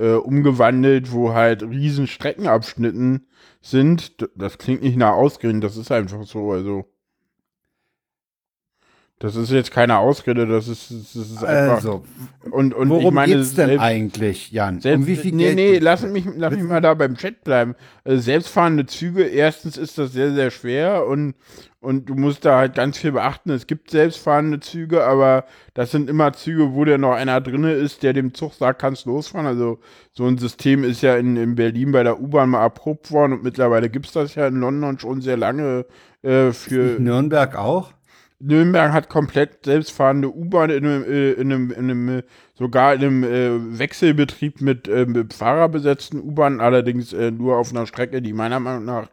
[0.00, 3.26] äh, umgewandelt, wo halt riesen Streckenabschnitten
[3.60, 6.86] sind, das klingt nicht nach Ausgehen, das ist einfach so, also.
[9.18, 11.74] Das ist jetzt keine Ausrede, das ist, das ist einfach.
[11.74, 12.04] Also,
[12.50, 14.80] und, und worum ich meine, geht's denn selbst, eigentlich, Jan?
[14.80, 15.54] Selbst, um wie viel nee?
[15.54, 17.74] Nee, lass mich, lass mich mal da beim Chat bleiben.
[18.02, 21.34] Also selbstfahrende Züge, erstens ist das sehr, sehr schwer und,
[21.80, 23.50] und du musst da halt ganz viel beachten.
[23.50, 28.02] Es gibt selbstfahrende Züge, aber das sind immer Züge, wo der noch einer drin ist,
[28.02, 29.46] der dem Zug sagt, kannst losfahren.
[29.46, 29.78] Also
[30.12, 33.42] so ein System ist ja in, in Berlin bei der U-Bahn mal erprobt worden und
[33.42, 35.86] mittlerweile gibt es das ja in London schon sehr lange
[36.22, 37.00] äh, für.
[37.00, 37.92] Nürnberg auch?
[38.40, 42.22] Nürnberg hat komplett selbstfahrende U-Bahn in einem, äh, in einem, in einem,
[42.54, 47.86] sogar in einem äh, Wechselbetrieb mit, äh, mit Fahrerbesetzten U-Bahn, allerdings äh, nur auf einer
[47.86, 49.08] Strecke, die meiner Meinung nach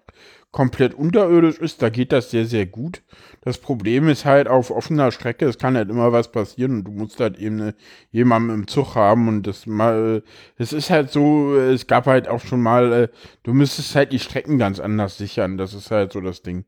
[0.57, 1.83] komplett unterirdisch ist.
[1.83, 3.03] Da geht das sehr, sehr gut.
[3.41, 6.91] Das Problem ist halt auf offener Strecke, es kann halt immer was passieren und du
[6.93, 7.75] musst halt eben eine,
[8.09, 10.23] jemanden im Zug haben und das mal,
[10.57, 13.11] es ist halt so, es gab halt auch schon mal,
[13.43, 15.59] du müsstest halt die Strecken ganz anders sichern.
[15.59, 16.65] Das ist halt so das Ding.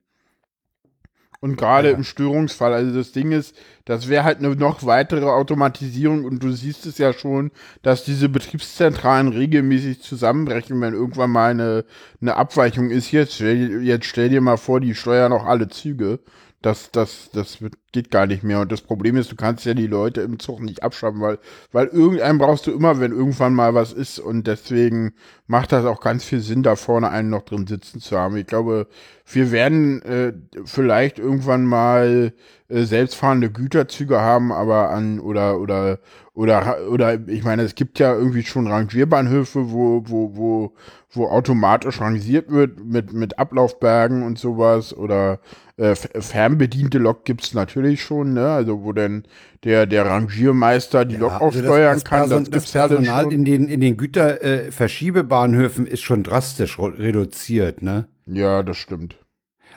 [1.41, 1.95] Und gerade ja.
[1.95, 6.52] im Störungsfall, also das Ding ist, das wäre halt eine noch weitere Automatisierung und du
[6.52, 11.86] siehst es ja schon, dass diese Betriebszentralen regelmäßig zusammenbrechen, wenn irgendwann mal eine,
[12.19, 13.12] eine Abweichung ist.
[13.12, 16.19] Jetzt, jetzt stell dir mal vor, die steuern auch alle Züge
[16.62, 17.60] das, das, das
[17.93, 18.60] geht gar nicht mehr.
[18.60, 21.39] Und das Problem ist, du kannst ja die Leute im Zug nicht abschaffen, weil,
[21.72, 24.19] weil irgendeinen brauchst du immer, wenn irgendwann mal was ist.
[24.19, 25.13] Und deswegen
[25.48, 28.36] macht das auch ganz viel Sinn, da vorne einen noch drin sitzen zu haben.
[28.36, 28.88] Ich glaube,
[29.26, 30.34] wir werden äh,
[30.65, 32.34] vielleicht irgendwann mal
[32.67, 36.00] äh, selbstfahrende Güterzüge haben, aber an oder oder
[36.34, 40.74] oder oder ich meine, es gibt ja irgendwie schon Rangierbahnhöfe, wo wo wo
[41.12, 45.39] wo automatisch rangiert wird mit mit Ablaufbergen und sowas oder
[45.78, 48.50] äh, fernbediente Lok gibt's natürlich schon, ne?
[48.50, 49.24] Also wo denn
[49.63, 52.30] der der Rangiermeister die ja, Lok also aufsteuern das kann.
[52.30, 58.08] Das, das Personal ja in den in den Güterverschiebebahn-Höfen äh, ist schon drastisch reduziert, ne?
[58.28, 59.17] Ja, das stimmt.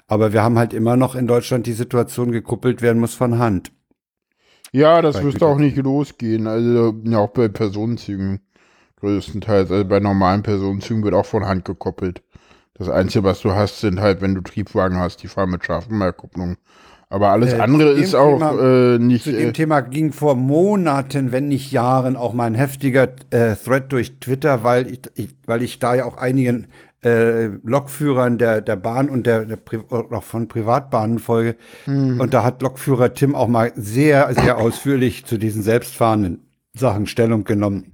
[0.06, 3.72] Aber wir haben halt immer noch in Deutschland die Situation gekuppelt werden muss von Hand.
[4.72, 6.46] Ja, das müsste auch nicht losgehen.
[6.46, 8.40] Also ja, auch bei Personenzügen
[9.02, 9.70] größtenteils.
[9.70, 12.22] Also bei normalen Personenzügen wird auch von Hand gekoppelt.
[12.74, 15.98] Das Einzige, was du hast, sind halt, wenn du Triebwagen hast, die fahren mit scharfen
[15.98, 16.56] Mehrkupplung.
[17.10, 19.24] Aber alles äh, andere ist auch Thema, äh, nicht.
[19.24, 23.54] Zu dem äh, Thema ging vor Monaten, wenn nicht Jahren, auch mal ein heftiger äh,
[23.54, 26.68] Thread durch Twitter, weil ich, ich, weil ich da ja auch einigen
[27.04, 31.56] äh, Lokführern der, der Bahn und der, der Pri auch von Privatbahnen folge.
[31.84, 32.18] Mhm.
[32.18, 37.44] Und da hat Lokführer Tim auch mal sehr, sehr ausführlich zu diesen selbstfahrenden Sachen Stellung
[37.44, 37.91] genommen.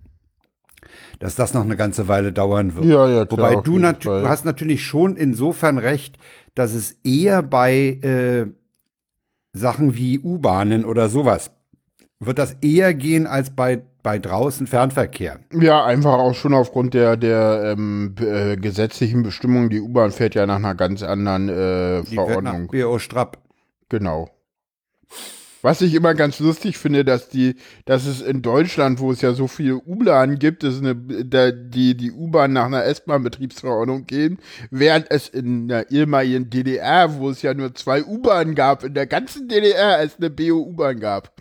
[1.18, 2.86] Dass das noch eine ganze Weile dauern wird.
[2.86, 6.16] Ja, ja, klar, Wobei du, nat du hast natürlich schon insofern recht,
[6.54, 8.46] dass es eher bei äh,
[9.52, 11.50] Sachen wie U-Bahnen oder sowas
[12.20, 15.40] wird das eher gehen als bei bei draußen Fernverkehr.
[15.52, 19.68] Ja, einfach auch schon aufgrund der, der ähm, äh, gesetzlichen Bestimmungen.
[19.68, 22.70] Die U-Bahn fährt ja nach einer ganz anderen äh, Verordnung.
[22.72, 23.38] Die BO Strapp.
[23.90, 24.30] Genau.
[25.62, 29.32] Was ich immer ganz lustig finde, dass die, dass es in Deutschland, wo es ja
[29.32, 34.38] so viele U-Bahnen gibt, dass eine, da, die, die U-Bahn nach einer S-Bahn-Betriebsverordnung gehen,
[34.70, 39.06] während es in der ehemaligen DDR, wo es ja nur zwei U-Bahnen gab, in der
[39.06, 41.34] ganzen DDR es eine BO-U-Bahn gab.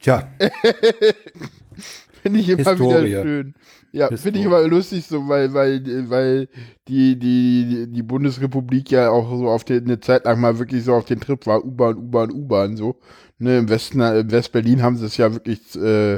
[0.00, 0.28] Tja.
[2.22, 3.06] Finde ich immer Historie.
[3.06, 3.54] wieder schön.
[3.92, 6.48] Ja, finde ich aber lustig so, weil, weil, weil
[6.88, 10.94] die, die, die Bundesrepublik ja auch so auf den, eine Zeit lang mal wirklich so
[10.94, 12.96] auf den Trip war, U-Bahn, U-Bahn, U-Bahn, so.
[13.38, 16.16] Ne, im Westen, im West-Berlin haben sie es ja wirklich äh,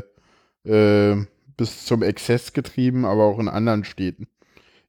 [0.64, 1.16] äh,
[1.56, 4.26] bis zum Exzess getrieben, aber auch in anderen Städten.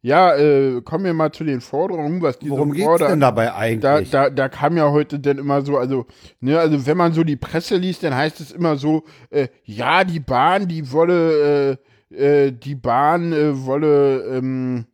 [0.04, 4.10] Ja, äh, kommen wir mal zu den Forderungen, was diese Worum geht's denn dabei eigentlich?
[4.10, 6.08] Da, da, da kam ja heute dann immer so, also,
[6.40, 10.04] ne, also wenn man so die Presse liest, dann heißt es immer so, äh, ja,
[10.04, 11.78] die Bahn, die wolle, äh,
[12.12, 14.86] äh, die Bahn äh, wolle, ähm,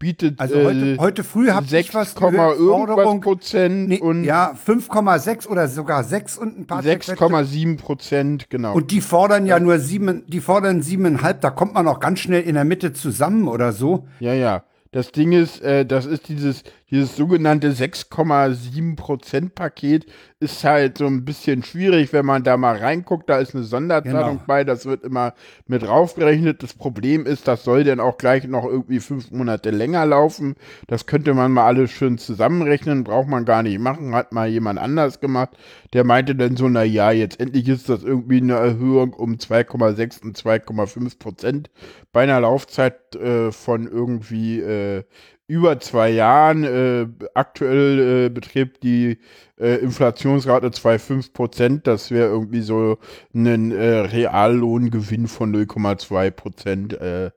[0.00, 5.46] bietet also heute, äh, heute früh habe ich was irgendwas Prozent nee, und ja 5,6
[5.46, 8.74] oder sogar 6 und ein paar 6,7 Prozent genau.
[8.74, 9.62] Und die fordern ja, ja.
[9.62, 13.46] nur sieben die fordern siebeneinhalb da kommt man auch ganz schnell in der Mitte zusammen
[13.46, 14.08] oder so.
[14.18, 14.64] Ja ja.
[14.92, 20.06] Das Ding ist, äh, das ist dieses, dieses sogenannte 6,7% Paket,
[20.40, 23.28] ist halt so ein bisschen schwierig, wenn man da mal reinguckt.
[23.28, 24.42] Da ist eine Sonderzahlung genau.
[24.46, 25.34] bei, das wird immer
[25.66, 26.62] mit draufgerechnet.
[26.62, 30.56] Das Problem ist, das soll dann auch gleich noch irgendwie fünf Monate länger laufen.
[30.86, 34.78] Das könnte man mal alles schön zusammenrechnen, braucht man gar nicht machen, hat mal jemand
[34.78, 35.50] anders gemacht.
[35.92, 40.22] Der meinte dann so, na ja, jetzt endlich ist das irgendwie eine Erhöhung um 2,6
[40.22, 41.70] und 2,5 Prozent
[42.12, 45.04] bei einer Laufzeit äh, von irgendwie äh,
[45.50, 46.62] über zwei Jahren.
[46.62, 49.18] Äh, aktuell äh, beträgt die
[49.58, 51.86] äh, Inflationsrate 2,5 Prozent.
[51.88, 52.98] Das wäre irgendwie so
[53.34, 56.92] ein äh, Reallohngewinn von 0,2 Prozent.
[57.00, 57.30] Äh, ja,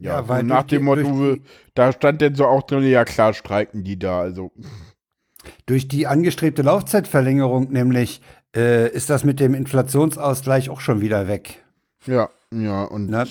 [0.00, 1.36] ja weil nach dem Motto,
[1.74, 4.20] da stand denn so auch drin, ja klar, streiken die da.
[4.20, 4.50] Also.
[5.66, 8.20] Durch die angestrebte Laufzeitverlängerung nämlich
[8.54, 11.64] äh, ist das mit dem Inflationsausgleich auch schon wieder weg.
[12.04, 13.08] Ja, ja, und.
[13.08, 13.26] Na?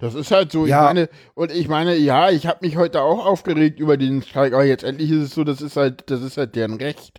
[0.00, 0.80] Das ist halt so, ja.
[0.80, 4.52] ich meine, und ich meine, ja, ich habe mich heute auch aufgeregt über den Streik,
[4.52, 7.18] aber jetzt endlich ist es so, das ist halt, das ist halt deren Recht.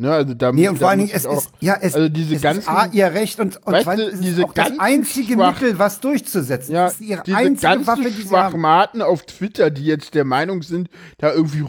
[0.00, 2.36] Ne, also da, nee, und vor allen Dingen, es auch, ist, ja, es, also diese
[2.36, 5.60] es ganzen, ist A, ihr Recht und, und weißt du, diese auch das einzige schwach,
[5.60, 6.72] Mittel, was durchzusetzen.
[6.72, 10.24] Ja, das ist ihre diese einzige ganzen Waffe, die Schwachmaten auf Twitter, die jetzt der
[10.24, 11.62] Meinung sind, da irgendwie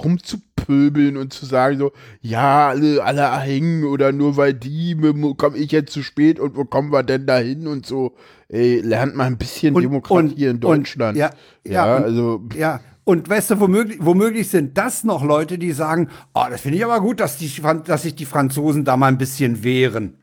[0.59, 1.91] rumzupöbeln und zu sagen so,
[2.21, 4.97] ja, alle, alle hängen oder nur weil die,
[5.37, 8.13] komme ich jetzt zu spät und wo kommen wir denn da hin und so
[8.49, 11.15] ey, lernt mal ein bisschen und, Demokratie und, in Deutschland.
[11.15, 11.29] Und, ja,
[11.63, 12.41] ja, ja also.
[12.55, 16.77] Ja, und weißt du, womöglich, womöglich sind das noch Leute, die sagen, oh, das finde
[16.77, 17.51] ich aber gut, dass, die,
[17.85, 20.15] dass sich die Franzosen da mal ein bisschen wehren.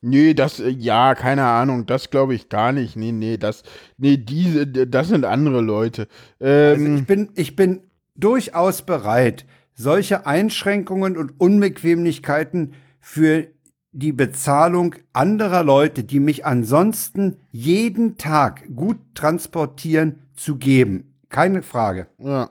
[0.00, 2.96] Nee, das, äh, ja, keine Ahnung, das glaube ich gar nicht.
[2.96, 3.62] Nee, nee, das,
[3.98, 6.08] nee, diese, das sind andere Leute.
[6.40, 7.80] Ähm, also ich bin, ich bin
[8.16, 13.48] durchaus bereit, solche Einschränkungen und Unbequemlichkeiten für
[13.92, 21.14] die Bezahlung anderer Leute, die mich ansonsten jeden Tag gut transportieren, zu geben.
[21.28, 22.06] Keine Frage.
[22.18, 22.50] Ja.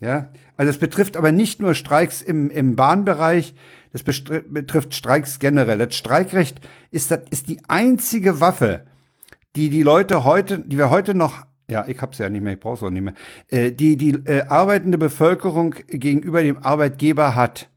[0.00, 0.30] Ja.
[0.56, 3.54] Also es betrifft aber nicht nur Streiks im, im Bahnbereich,
[3.92, 5.78] das betrifft Streiks generell.
[5.78, 6.60] Das Streikrecht
[6.90, 8.84] ist, das ist die einzige Waffe,
[9.56, 12.60] die die Leute heute, die wir heute noch ja, ich hab's ja nicht mehr, ich
[12.60, 13.14] brauch's auch nicht mehr.
[13.48, 17.68] Äh, die die äh, arbeitende Bevölkerung gegenüber dem Arbeitgeber hat.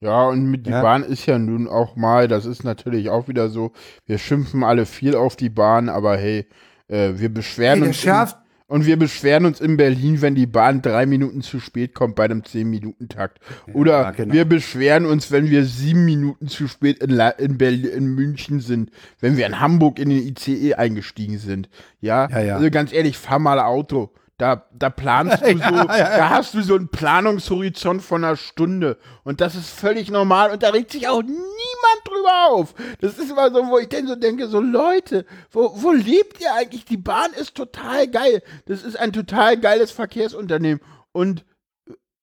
[0.00, 0.82] Ja, und mit die ja.
[0.82, 3.70] Bahn ist ja nun auch mal, das ist natürlich auch wieder so,
[4.04, 6.48] wir schimpfen alle viel auf die Bahn, aber hey,
[6.88, 8.04] äh, wir beschweren hey, uns.
[8.04, 8.41] In,
[8.72, 12.24] und wir beschweren uns in Berlin, wenn die Bahn drei Minuten zu spät kommt bei
[12.24, 13.38] einem 10-Minuten-Takt.
[13.74, 14.32] Oder ja, genau.
[14.32, 18.60] wir beschweren uns, wenn wir sieben Minuten zu spät in, La in, Berlin, in München
[18.60, 21.68] sind, wenn wir in Hamburg in den ICE eingestiegen sind.
[22.00, 22.56] Ja, ja, ja.
[22.56, 24.10] also ganz ehrlich, fahr mal Auto.
[24.42, 26.16] Da, da planst du so, ja, ja, ja.
[26.16, 28.98] da hast du so einen Planungshorizont von einer Stunde.
[29.22, 32.74] Und das ist völlig normal und da regt sich auch niemand drüber auf.
[33.00, 36.52] Das ist immer so, wo ich dann so denke, so Leute, wo, wo lebt ihr
[36.56, 36.84] eigentlich?
[36.84, 38.42] Die Bahn ist total geil.
[38.66, 40.80] Das ist ein total geiles Verkehrsunternehmen.
[41.12, 41.44] Und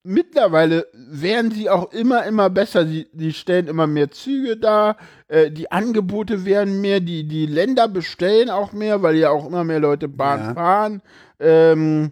[0.03, 2.86] mittlerweile werden sie auch immer, immer besser.
[2.86, 4.97] Sie, sie stellen immer mehr Züge da,
[5.29, 9.63] äh, die Angebote werden mehr, die, die Länder bestellen auch mehr, weil ja auch immer
[9.63, 10.53] mehr Leute Bahn ja.
[10.53, 11.01] fahren.
[11.39, 12.12] Ähm,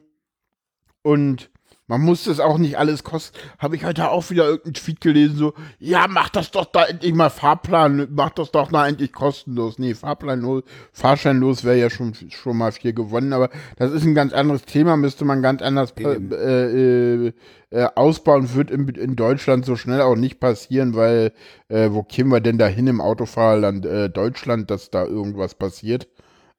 [1.03, 1.49] und
[1.89, 3.37] man muss das auch nicht alles kosten.
[3.59, 7.13] Habe ich heute auch wieder irgendeinen Tweet gelesen, so, ja, mach das doch da endlich
[7.13, 9.79] mal Fahrplan, mach das doch da endlich kostenlos.
[9.79, 14.33] Nee, Fahrplanlos, Fahrscheinlos wäre ja schon, schon mal viel gewonnen, aber das ist ein ganz
[14.33, 17.33] anderes Thema, müsste man ganz anders äh, äh,
[17.69, 21.31] äh, ausbauen, wird in, in, Deutschland so schnell auch nicht passieren, weil
[21.69, 26.09] äh, wo kämen wir denn da hin im Autofahrerland äh, Deutschland, dass da irgendwas passiert?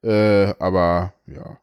[0.01, 1.59] Äh, aber ja.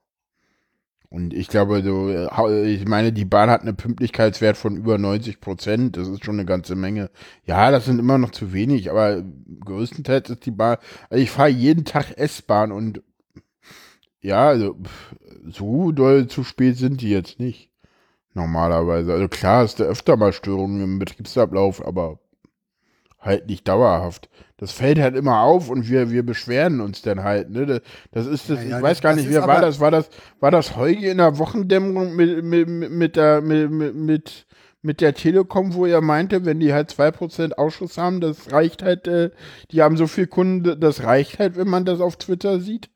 [1.16, 5.40] Und ich glaube, so, äh, ich meine, die Bahn hat einen Pünktlichkeitswert von über 90
[5.40, 5.96] Prozent.
[5.96, 7.08] Das ist schon eine ganze Menge.
[7.46, 9.24] Ja, das sind immer noch zu wenig, aber
[9.64, 10.76] größtenteils ist die Bahn.
[11.08, 13.02] Also ich fahre jeden Tag S-Bahn und
[14.20, 14.76] ja, also
[15.48, 17.70] so doll zu spät sind die jetzt nicht.
[18.34, 19.14] Normalerweise.
[19.14, 22.18] Also klar, ist da öfter mal Störungen im Betriebsablauf, aber
[23.26, 24.28] halt nicht dauerhaft.
[24.58, 27.82] Das fällt halt immer auf und wir, wir beschweren uns dann halt, ne?
[28.12, 29.80] Das ist das, Ja, ja, ich weiß gar nicht, wer war das?
[29.80, 30.08] War das,
[30.40, 34.46] war das Heuge in der Wochendämmerung mit, mit, mit, mit der, mit, mit,
[34.80, 39.06] mit, der Telekom, wo er meinte, wenn die halt 2% Ausschuss haben, das reicht halt,
[39.06, 39.30] äh,
[39.72, 42.88] die haben so viel Kunden, das reicht halt, wenn man das auf Twitter sieht.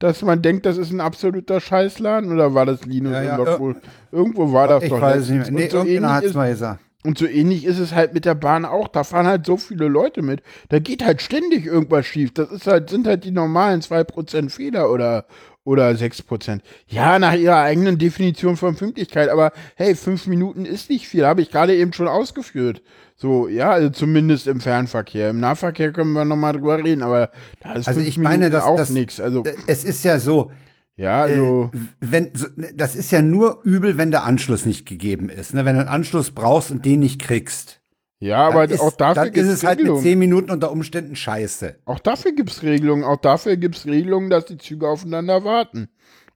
[0.00, 3.12] Dass man denkt, das ist ein absoluter Scheißladen oder war das Linus?
[3.12, 3.80] Ja, ja, und äh?
[4.10, 5.00] Irgendwo war das Ich doch.
[5.00, 5.50] weiß es letztens.
[5.50, 5.62] nicht mehr.
[5.62, 6.80] Nee, so irgendeiner hat es mal gesagt.
[7.04, 8.88] Und so ähnlich ist es halt mit der Bahn auch.
[8.88, 10.42] Da fahren halt so viele Leute mit.
[10.68, 12.32] Da geht halt ständig irgendwas schief.
[12.34, 15.26] Das ist halt, sind halt die normalen 2% Fehler oder,
[15.64, 16.60] oder 6%.
[16.86, 19.28] Ja, nach ihrer eigenen Definition von Pünktlichkeit.
[19.30, 21.26] Aber hey, fünf Minuten ist nicht viel.
[21.26, 22.82] Habe ich gerade eben schon ausgeführt.
[23.16, 25.30] So, ja, also zumindest im Fernverkehr.
[25.30, 28.62] Im Nahverkehr können wir nochmal drüber reden, aber da ist Also fünf ich meine, Minuten
[28.62, 29.20] auch das- nichts.
[29.20, 30.50] Also, Es ist ja so,
[30.96, 31.70] ja, also.
[31.72, 35.54] äh, wenn so, das ist ja nur übel, wenn der Anschluss nicht gegeben ist.
[35.54, 35.64] Ne?
[35.64, 37.80] Wenn du einen Anschluss brauchst und den nicht kriegst.
[38.20, 40.02] ja, aber ist, auch dafür dann ist gibt's es halt mit Regelungen.
[40.02, 41.76] zehn Minuten unter Umständen scheiße.
[41.86, 43.04] Auch dafür gibt es Regelungen.
[43.04, 45.88] Auch dafür gibt es Regelungen, dass die Züge aufeinander warten.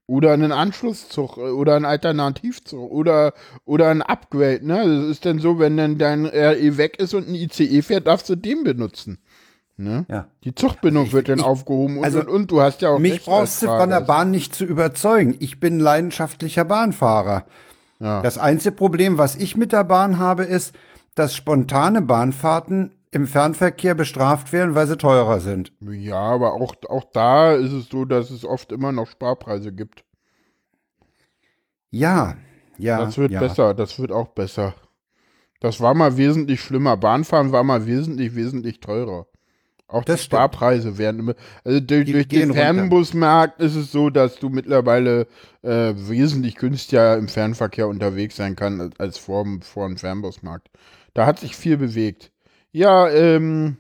[0.09, 4.64] Oder einen Anschlusszug äh, oder einen Alternativzug oder, oder ein Upgrade.
[4.66, 4.85] Ne?
[5.03, 8.29] Das ist dann so, wenn dann dein RE weg ist und ein ICE fährt, darfst
[8.29, 9.19] du den benutzen.
[9.78, 10.06] Ne?
[10.08, 10.28] Ja.
[10.44, 12.50] Die Zugbindung wird dann aufgehoben und, also und, und.
[12.50, 14.00] Du hast ja auch Mich brauchst du von der.
[14.00, 15.36] Bahn nicht zu überzeugen.
[15.38, 17.44] Ich bin leidenschaftlicher Bahnfahrer.
[17.98, 18.22] Ja.
[18.22, 20.74] Das einzige Problem, was ich mit der Bahn habe, ist,
[21.14, 25.72] dass spontane Bahnfahrten im Fernverkehr bestraft werden, weil sie teurer sind.
[25.80, 30.04] Ja, aber auch, auch da ist es so, dass es oft immer noch Sparpreise gibt.
[31.90, 32.36] Ja,
[32.78, 32.98] ja.
[32.98, 33.40] Das wird ja.
[33.40, 34.74] besser, das wird auch besser.
[35.60, 36.96] Das war mal wesentlich schlimmer.
[36.96, 39.26] Bahnfahren war mal wesentlich, wesentlich teurer.
[39.88, 40.38] Auch die Das stimmt.
[40.38, 41.35] Sparpreise werden immer.
[41.64, 42.53] Also durch, Die durch den.
[42.53, 45.29] Fernbusmarkt ist es so, dass du mittlerweile
[45.62, 50.68] äh, wesentlich günstiger im Fernverkehr unterwegs sein kann als, vor, dem- vor dem Fernbusmarkt.
[51.14, 52.33] Da hat sich viel bewegt.
[52.72, 53.77] Ja, ähm,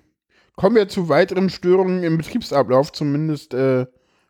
[0.54, 3.86] kommen wir zu weiteren Störungen im Betriebsablauf, zumindest äh,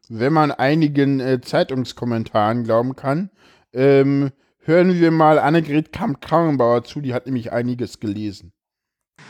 [0.08, 3.30] wenn man einigen äh, Zeitungskommentaren glauben kann.
[3.72, 8.52] Ähm, hören wir mal Annegret Kamp-Karrenbauer zu, die hat nämlich einiges gelesen.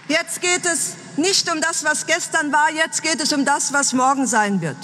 [0.08, 3.92] Jetzt geht es nicht um das, was gestern war, jetzt geht es um das, was
[3.92, 4.76] morgen sein wird.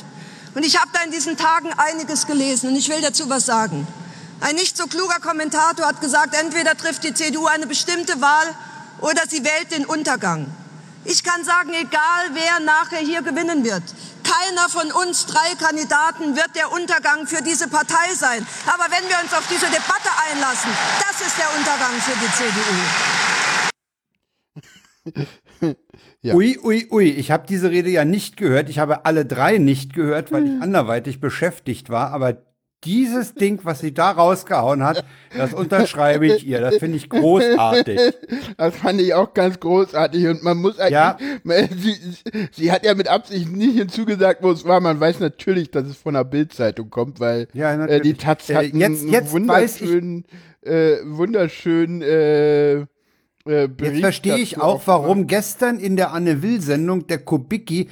[0.54, 3.86] Und ich habe da in diesen Tagen einiges gelesen und ich will dazu was sagen.
[4.40, 8.46] Ein nicht so kluger Kommentator hat gesagt, entweder trifft die CDU eine bestimmte Wahl
[9.00, 10.48] oder sie wählt den Untergang.
[11.04, 13.82] Ich kann sagen, egal wer nachher hier gewinnen wird,
[14.24, 18.44] keiner von uns drei Kandidaten wird der Untergang für diese Partei sein.
[18.66, 23.22] Aber wenn wir uns auf diese Debatte einlassen, das ist der Untergang für die CDU.
[26.22, 26.34] Ja.
[26.34, 27.08] Ui, ui, ui.
[27.10, 28.68] Ich habe diese Rede ja nicht gehört.
[28.68, 30.56] Ich habe alle drei nicht gehört, weil Hm.
[30.56, 32.12] ich anderweitig beschäftigt war.
[32.12, 32.38] Aber
[32.84, 35.04] dieses Ding, was sie da rausgehauen hat,
[35.36, 36.60] das unterschreibe ich ihr.
[36.60, 37.98] Das finde ich großartig.
[38.56, 41.18] Das fand ich auch ganz großartig und man muss eigentlich, Ja.
[41.42, 41.96] man, sie,
[42.52, 44.80] sie hat ja mit Absicht nicht hinzugesagt, wo es war.
[44.80, 48.54] Man weiß natürlich, dass es von der Bildzeitung kommt, weil Ja, äh, die Taz Äh,
[48.54, 50.24] hat jetzt- einen jetzt ich- wunderschönen,
[50.62, 52.02] äh, wunderschönen
[53.46, 57.88] äh, äh, Bericht Jetzt verstehe ich auch, warum gestern in der Anne Will-Sendung der Kubicki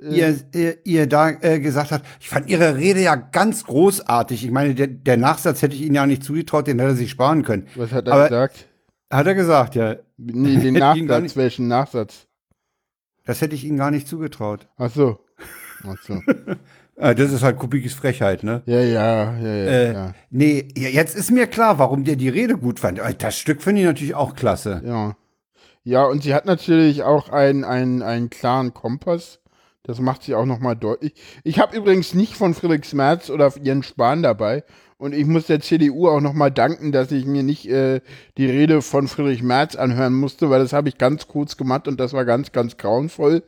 [0.00, 4.44] ihr, ihr, ihr da äh, gesagt hat, ich fand ihre Rede ja ganz großartig.
[4.44, 7.10] Ich meine, der, der Nachsatz hätte ich Ihnen ja nicht zugetraut, den hätte er sich
[7.10, 7.68] sparen können.
[7.76, 8.68] Was hat er Aber gesagt?
[9.10, 9.96] Hat er gesagt, ja.
[10.16, 12.26] Nee, den Nachsatz, nicht- welchen Nachsatz?
[13.24, 14.68] Das hätte ich Ihnen gar nicht zugetraut.
[14.76, 15.18] Ach so.
[15.86, 16.20] Ach so.
[16.96, 18.62] Äh, das ist halt Kubickis Frechheit, ne?
[18.66, 19.52] Ja, ja, ja, ja.
[19.54, 20.14] Äh, ja.
[20.30, 22.98] Nee, jetzt ist mir klar, warum der die Rede gut fand.
[22.98, 24.82] Äh, Das Stück finde ich natürlich auch klasse.
[24.84, 25.16] Ja.
[25.86, 29.40] Ja, und sie hat natürlich auch einen, einen, einen klaren Kompass.
[29.82, 31.12] Das macht sie auch nochmal deutlich.
[31.42, 34.64] Ich habe übrigens nicht von Friedrich Merz oder Jens Spahn dabei.
[34.96, 38.00] Und ich muss der CDU auch nochmal danken, dass ich mir nicht äh,
[38.38, 42.00] die Rede von Friedrich Merz anhören musste, weil das habe ich ganz kurz gemacht und
[42.00, 43.42] das war ganz, ganz grauenvoll.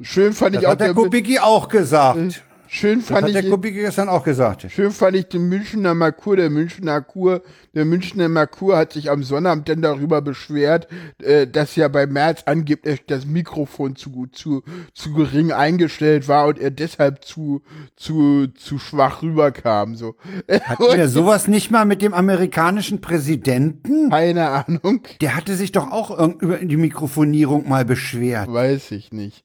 [0.00, 2.42] Schön fand Das ich auch hat der der, Kubicki auch gesagt.
[2.72, 4.66] Schön Das fand hat der ich Kubicki gestern auch gesagt.
[4.70, 6.36] Schön fand ich den Münchner Merkur.
[6.36, 7.42] Der Münchner Kur,
[7.74, 10.88] der Münchner Merkur hat sich am Sonnabend dann darüber beschwert,
[11.22, 14.62] äh, dass ja bei März angeblich das Mikrofon zu, zu,
[14.94, 17.62] zu gering eingestellt war und er deshalb zu,
[17.96, 19.94] zu, zu schwach rüberkam.
[19.94, 20.16] So.
[20.48, 24.10] Hatten wir sowas nicht mal mit dem amerikanischen Präsidenten?
[24.10, 25.02] Keine Ahnung.
[25.20, 26.10] Der hatte sich doch auch
[26.40, 28.52] über die Mikrofonierung mal beschwert.
[28.52, 29.44] Weiß ich nicht.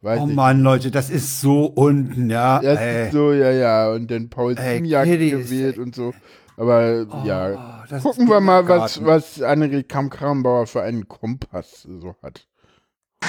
[0.00, 2.60] Weiß Oh Mann, Leute, das ist so unten, ja.
[2.60, 3.06] Das ey.
[3.06, 3.90] ist so, ja, ja.
[3.90, 6.14] Und dann Paul Ziemiak Kitty ist- gewählt und so.
[6.56, 12.46] Aber ja, das gucken wir mal, was, was Annegret Kamm-Karrenbauer für einen Kompass so hat.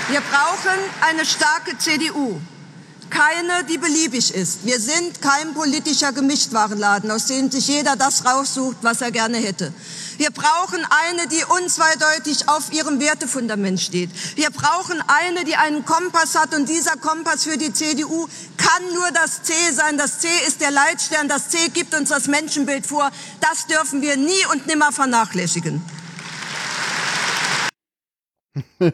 [0.10, 2.40] Wir brauchen eine starke CDU.
[3.10, 4.66] Keine, die beliebig ist.
[4.66, 9.74] Wir sind kein politischer Gemischtwarenladen, aus dem sich jeder das raussucht, was er gerne hätte.
[10.18, 14.10] Wir brauchen eine, die unzweideutig auf ihrem Wertefundament steht.
[14.36, 19.10] Wir brauchen eine, die einen Kompass hat und dieser Kompass für die CDU kann nur
[19.12, 19.98] das C sein.
[19.98, 21.30] Das C ist der Leitstern.
[21.30, 23.10] Das C gibt uns das Menschenbild vor.
[23.40, 25.82] Das dürfen wir nie und nimmer vernachlässigen.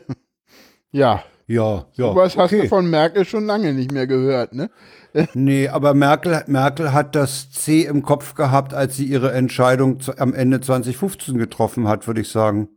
[0.92, 1.24] ja.
[1.48, 2.08] Ja, ja.
[2.08, 4.70] So was hast du von Merkel schon lange nicht mehr gehört, ne?
[5.34, 10.18] nee, aber Merkel, Merkel hat das C im Kopf gehabt, als sie ihre Entscheidung zu,
[10.18, 12.70] am Ende 2015 getroffen hat, würde ich sagen.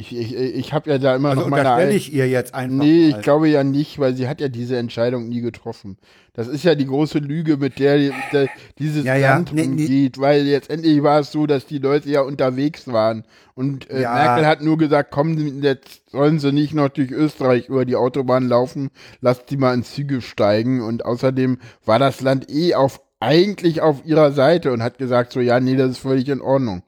[0.00, 1.68] Ich, ich, ich habe ja da immer also noch meine.
[1.68, 2.84] Unterstelle ich ihr jetzt einfach.
[2.84, 5.98] Nee, ich glaube ja nicht, weil sie hat ja diese Entscheidung nie getroffen.
[6.32, 8.48] Das ist ja die große Lüge, mit der, der
[8.78, 9.34] dieses ja, ja.
[9.34, 10.22] Land nee, umgeht, nee.
[10.22, 13.24] weil letztendlich war es so, dass die Leute ja unterwegs waren.
[13.54, 14.14] Und äh, Ja.
[14.14, 18.48] Merkel hat nur gesagt, komm, jetzt sollen sie nicht noch durch Österreich über die Autobahn
[18.48, 18.90] laufen,
[19.20, 20.80] lasst sie mal in Züge steigen.
[20.80, 25.40] Und außerdem war das Land eh auf eigentlich auf ihrer Seite und hat gesagt, so
[25.40, 26.82] ja, nee, das ist völlig in Ordnung.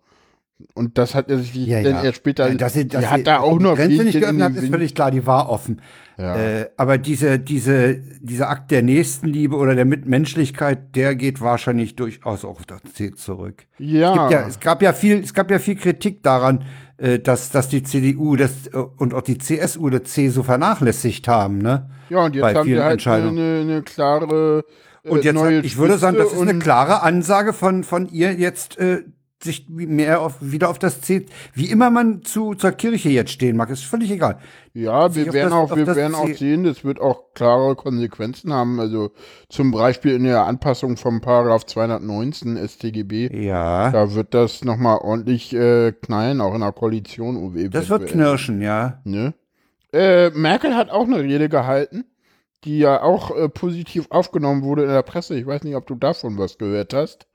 [0.74, 2.04] Und das hat er sich Ja, dann ja.
[2.04, 4.54] erst später, Ja, dass sie, dass sie hat da auch noch Grenze nicht geöffnet hat,
[4.56, 5.80] ist völlig klar, die war offen.
[6.18, 6.36] Ja.
[6.36, 12.44] Äh, aber diese, diese, dieser Akt der Nächstenliebe oder der Mitmenschlichkeit, der geht wahrscheinlich durchaus
[12.44, 13.66] auch auf das C zurück.
[13.78, 14.26] Ja.
[14.26, 16.64] Es, ja, es gab ja viel, es gab ja viel Kritik daran,
[16.98, 21.26] äh, dass, dass die CDU das, äh, und auch die CSU das C so vernachlässigt
[21.26, 21.90] haben, ne?
[22.10, 24.64] Ja, und jetzt bei haben wir halt eine, eine, klare
[25.02, 28.06] äh, Und jetzt, neue ich würde sagen, das ist Spitze eine klare Ansage von, von
[28.06, 29.02] ihr jetzt, äh,
[29.42, 33.56] sich mehr auf, wieder auf das C, wie immer man zu, zur Kirche jetzt stehen
[33.56, 34.38] mag, ist völlig egal.
[34.74, 38.80] Ja, wir werden das- auch, wir werden auch sehen, das wird auch klare Konsequenzen haben.
[38.80, 39.10] Also
[39.48, 43.28] zum Beispiel in der Anpassung vom Paragraph 219 StGB.
[43.44, 43.90] Ja.
[43.90, 47.36] Da wird das nochmal ordentlich äh, knallen, auch in der Koalition.
[47.36, 49.00] OW Das wird knirschen, ja.
[49.04, 49.34] Ne?
[49.92, 52.04] Äh, Merkel hat auch eine Rede gehalten,
[52.64, 55.34] die ja auch äh, positiv aufgenommen wurde in der Presse.
[55.36, 57.26] Ich weiß nicht, ob du davon was gehört hast.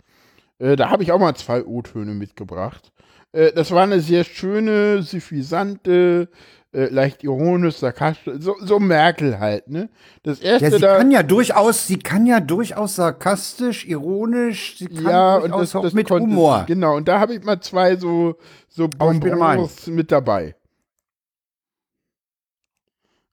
[0.60, 2.91] Äh, da habe ich auch mal zwei O-Töne mitgebracht.
[3.32, 6.30] Äh, das war eine sehr schöne, suffisante,
[6.74, 9.89] äh, leicht ironisch, sarkastisch, so, so Merkel halt, ne?
[10.24, 10.97] Das erste Ja, sie da.
[10.97, 15.76] kann ja durchaus, sie kann ja durchaus sarkastisch, ironisch, sie kann ja, und durchaus das,
[15.76, 16.28] auch das mit konnte.
[16.28, 16.66] Humor.
[16.68, 18.36] Genau, und da habe ich mal zwei so,
[18.68, 18.88] so.
[18.88, 20.55] Bonbons mit dabei.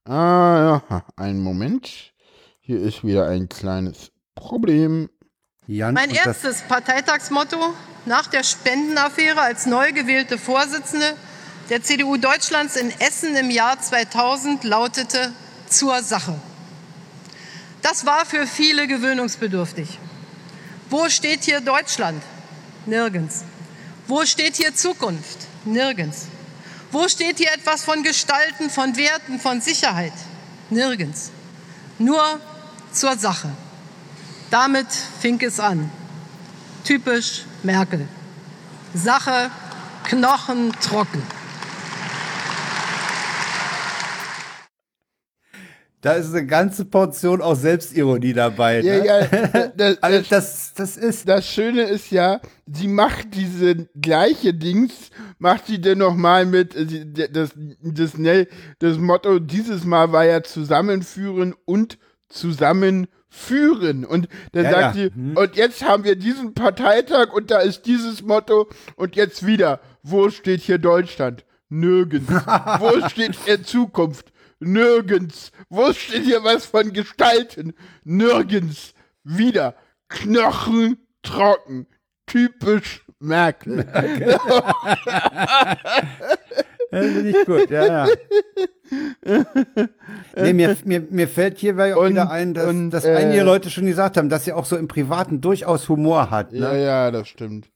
[0.07, 2.13] Ah, ja, einen Moment.
[2.59, 5.09] Hier ist wieder ein kleines Problem.
[5.67, 7.73] Jan, Mein erstes Parteitagsmotto
[8.05, 11.15] nach der Spendenaffäre als neu gewählte Vorsitzende
[11.69, 15.33] der CDU Deutschlands in Essen im Jahr 2000 lautete
[15.67, 16.39] zur Sache.
[17.81, 19.97] Das war für viele gewöhnungsbedürftig.
[20.91, 22.21] Wo steht hier Deutschland?
[22.85, 23.43] Nirgends.
[24.05, 25.47] Wo steht hier Zukunft?
[25.65, 26.27] Nirgends.
[26.91, 30.13] Wo steht hier etwas von Gestalten, von Werten, von Sicherheit?
[30.69, 31.31] Nirgends.
[31.97, 32.39] Nur
[32.91, 33.49] zur Sache.
[34.51, 35.89] Damit fing es an.
[36.83, 38.07] Typisch Merkel.
[38.93, 39.49] Sache
[40.03, 41.21] knochentrocken.
[46.05, 48.81] da ist eine ganze Portion auch Selbstironie dabei.
[48.81, 49.05] Ja, ne?
[49.07, 54.53] ja, das, Also das, das, das ist, das Schöne ist ja, sie macht diese gleiche
[54.53, 54.93] Dings,
[55.39, 58.11] macht sie denn noch mal mit, äh, das, das,
[58.77, 61.97] das Motto dieses Mal war ja zusammenführen und
[62.29, 63.07] zusammenführen.
[64.05, 65.09] Und dann Ja, sagt ja.
[65.09, 69.79] sie, und jetzt haben wir diesen Parteitag und da ist dieses Motto und jetzt wieder,
[70.03, 71.45] wo steht hier Deutschland?
[71.69, 72.29] Nirgends.
[72.79, 74.31] wo steht hier Zukunft?
[74.59, 75.51] Nirgends.
[75.69, 77.73] Wo steht hier was von Gestalten?
[78.03, 78.93] Nirgends.
[79.23, 79.75] Wieder.
[80.07, 81.87] Knochen trocken.
[82.27, 83.85] Typisch Merkel.
[86.91, 88.07] das finde ich gut, ja, ja.
[90.35, 93.43] nee, mir, mir, mir fällt hierbei auch Und- wieder ein, dass, und, dass äh, einige
[93.43, 96.51] Leute schon gesagt haben, dass sie auch so im Privaten durchaus Humor hat.
[96.51, 96.59] Ne?
[96.59, 97.69] Ja, ja, das stimmt.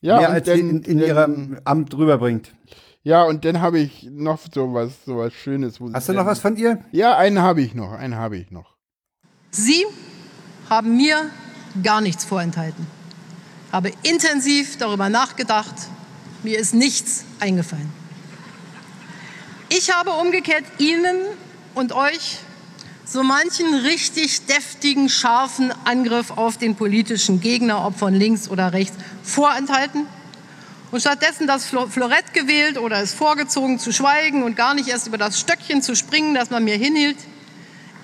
[0.00, 2.54] Ja, Mehr und als sie in, in dann- ihrem Amt rüberbringt.
[3.02, 5.80] Ja, und dann habe ich noch sowas, sowas Schönes.
[5.80, 6.80] wo sie Hast du dann- noch was von ihr?
[6.92, 8.76] Ja, einen habe ich noch, einen habe ich noch.
[9.50, 9.84] Sie
[10.68, 11.16] haben mir
[11.82, 12.86] gar nichts vorenthalten.
[13.72, 15.74] Habe intensiv darüber nachgedacht.
[16.42, 17.90] Mir ist nichts eingefallen.
[19.68, 21.16] Ich habe umgekehrt Ihnen
[21.74, 22.38] und euch
[23.04, 28.96] so manchen richtig deftigen, scharfen Angriff auf den politischen Gegner, ob von links oder rechts,
[29.22, 30.06] vorenthalten
[30.92, 35.08] und stattdessen das Flo- Florett gewählt oder es vorgezogen zu schweigen und gar nicht erst
[35.08, 37.18] über das Stöckchen zu springen, das man mir hinhielt.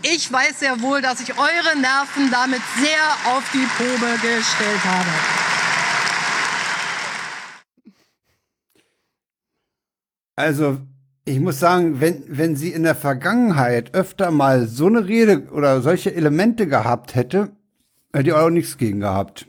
[0.03, 5.11] Ich weiß sehr wohl, dass ich eure Nerven damit sehr auf die Probe gestellt habe.
[10.35, 10.81] Also,
[11.25, 15.81] ich muss sagen, wenn, wenn sie in der Vergangenheit öfter mal so eine Rede oder
[15.81, 17.53] solche Elemente gehabt hätte,
[18.13, 19.47] hätte ich auch nichts gegen gehabt.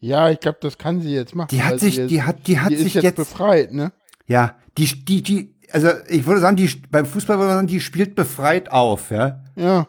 [0.00, 1.48] Ja, ich glaube, das kann sie jetzt machen.
[1.50, 3.92] Die hat sich, sie die hat, die hat die sich jetzt, jetzt, befreit, ne?
[4.26, 7.80] ja, die, die, die, also ich würde sagen, die beim Fußball würde man sagen, die
[7.80, 9.42] spielt befreit auf, ja.
[9.56, 9.88] Ja.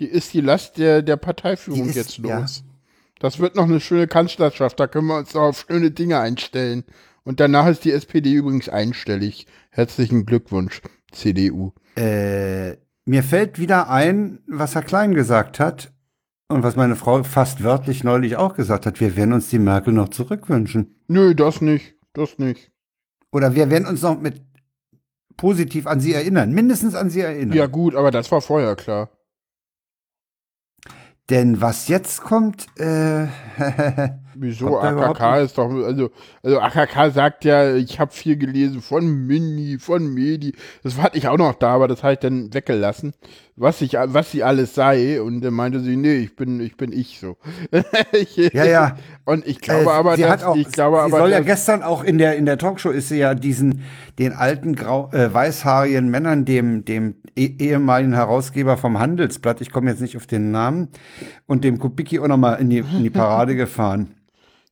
[0.00, 2.40] Die ist die Last der, der Parteiführung ist- jetzt ja.
[2.40, 2.64] los.
[3.20, 6.84] Das wird noch eine schöne Kanzlerschaft, da können wir uns auf schöne Dinge einstellen.
[7.24, 9.46] Und danach ist die SPD übrigens einstellig.
[9.70, 11.72] Herzlichen Glückwunsch, CDU.
[11.96, 15.92] Äh, mir fällt wieder ein, was Herr Klein gesagt hat
[16.48, 19.00] und was meine Frau fast wörtlich neulich auch gesagt hat.
[19.00, 21.00] Wir werden uns die Merkel noch zurückwünschen.
[21.08, 21.94] Nö, das nicht.
[22.12, 22.70] Das nicht.
[23.32, 24.42] Oder wir werden uns noch mit
[25.36, 27.56] positiv an sie erinnern, mindestens an sie erinnern.
[27.56, 29.10] Ja, gut, aber das war vorher klar.
[31.30, 33.26] Denn was jetzt kommt, äh,
[34.36, 34.78] Wieso?
[34.78, 36.10] AKK ist doch, also,
[36.42, 40.54] also AKK sagt ja, ich habe viel gelesen von Mini, von Medi.
[40.82, 43.12] Das hatte ich auch noch da, aber das habe ich dann weggelassen,
[43.56, 45.20] was ich, was sie alles sei.
[45.20, 47.36] Und dann meinte sie, nee, ich bin, ich bin ich so.
[48.12, 48.96] ich, ja, ja.
[49.24, 51.40] Und ich glaube Äh, aber, sie dass, hat auch, ich glaube sie aber, soll ja
[51.40, 53.82] gestern auch in der in der Talkshow ist sie ja diesen
[54.18, 59.90] den alten grau, äh, weißhaarigen Männern dem dem eh- ehemaligen Herausgeber vom Handelsblatt, ich komme
[59.90, 60.88] jetzt nicht auf den Namen,
[61.46, 64.14] und dem Kubicki auch noch mal in die in die Parade gefahren.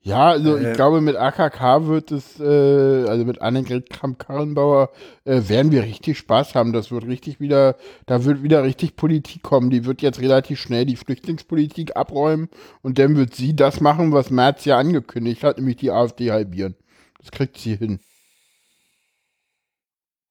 [0.04, 2.44] Ja, also Äh, ich glaube, mit AKK wird es, äh,
[3.08, 4.90] also mit Annegret Kramp-Karrenbauer,
[5.24, 6.72] äh, werden wir richtig Spaß haben.
[6.72, 7.76] Das wird richtig wieder,
[8.06, 9.70] da wird wieder richtig Politik kommen.
[9.70, 12.48] Die wird jetzt relativ schnell die Flüchtlingspolitik abräumen
[12.82, 16.74] und dann wird sie das machen, was Merz ja angekündigt hat, nämlich die AfD halbieren.
[17.20, 18.00] Das kriegt sie hin.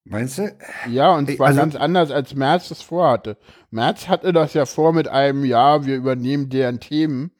[0.04, 0.54] Meinst du?
[0.90, 3.38] Ja, und zwar also- ganz anders, als Merz das vorhatte.
[3.70, 7.30] Merz hatte das ja vor mit einem, ja, wir übernehmen deren Themen.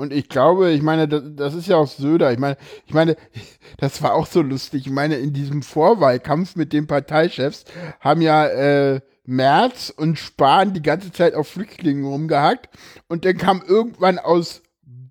[0.00, 2.32] Und ich glaube, ich meine, das, das ist ja auch Söder.
[2.32, 3.16] Ich meine, ich meine,
[3.76, 4.86] das war auch so lustig.
[4.86, 7.66] Ich meine, in diesem Vorwahlkampf mit den Parteichefs
[8.00, 12.70] haben ja äh, Merz und Spahn die ganze Zeit auf Flüchtlingen rumgehackt.
[13.08, 14.62] Und dann kam irgendwann aus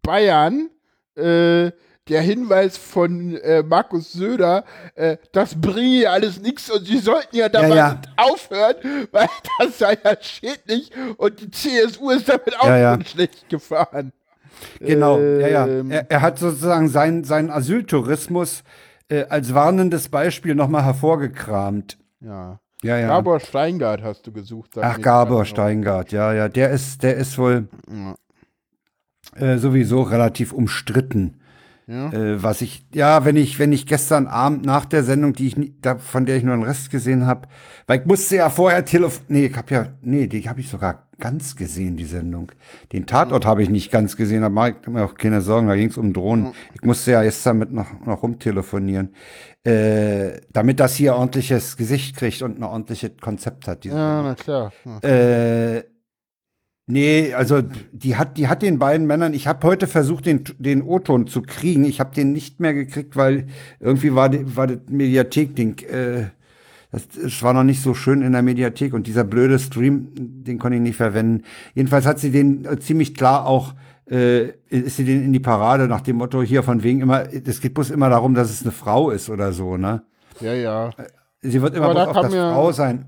[0.01, 0.71] Bayern
[1.15, 1.71] äh,
[2.09, 4.65] der Hinweis von äh, Markus Söder,
[4.95, 8.01] äh, das bringe ja alles nichts und sie sollten ja dabei ja.
[8.17, 9.27] aufhören, weil
[9.59, 12.93] das sei ja schädlich und die CSU ist damit auch Ja, ja.
[12.95, 14.11] schon schlecht gefahren.
[14.79, 15.67] Genau, ja, ja.
[15.67, 15.91] Ähm.
[15.91, 18.63] Er, er hat sozusagen seinen seinen Asyltourismus
[19.09, 21.97] äh, als warnendes Beispiel nochmal hervorgekramt.
[22.21, 22.59] Ja.
[22.81, 23.07] Ja, ja.
[23.07, 24.77] Gabor Steingart hast du gesucht.
[24.79, 25.43] Ach, Gabor.
[25.43, 27.67] Steingart, ja, ja, der ist, der ist wohl
[29.35, 31.41] äh, sowieso relativ umstritten.
[31.87, 32.11] Ja.
[32.13, 35.55] Äh, was ich, ja, wenn ich, wenn ich gestern Abend nach der Sendung, die ich,
[35.81, 37.49] da, von der ich nur den Rest gesehen habe,
[37.87, 41.08] weil ich musste ja vorher telefon, nee, ich habe ja, nee, die habe ich sogar
[41.19, 42.51] ganz gesehen, die Sendung.
[42.91, 45.75] Den Tatort habe ich nicht ganz gesehen, da mache ich mir auch keine Sorgen, da
[45.75, 46.53] ging es um Drohnen.
[46.73, 49.13] Ich musste ja jetzt damit noch, noch rumtelefonieren,
[49.63, 53.85] äh, damit das hier ordentliches Gesicht kriegt und ein ordentliches Konzept hat.
[53.85, 54.71] Ja, na klar.
[55.03, 55.83] Äh,
[56.87, 57.61] nee, also
[57.91, 61.41] die hat, die hat den beiden Männern, ich habe heute versucht, den, den O-Ton zu
[61.41, 61.85] kriegen.
[61.85, 63.47] Ich habe den nicht mehr gekriegt, weil
[63.79, 66.29] irgendwie war, die, war das Mediathek-Ding, äh,
[66.91, 70.57] das, das war noch nicht so schön in der Mediathek und dieser blöde Stream, den
[70.59, 71.43] konnte ich nicht verwenden.
[71.75, 73.73] Jedenfalls hat sie den äh, ziemlich klar auch,
[74.09, 77.61] äh, ist sie den in die Parade nach dem Motto hier von wegen immer, es
[77.61, 80.01] geht bloß immer darum, dass es eine Frau ist oder so, ne?
[80.39, 80.89] ja, ja.
[81.41, 83.05] Sie wird immer da bloß auf das ja- Frau sein.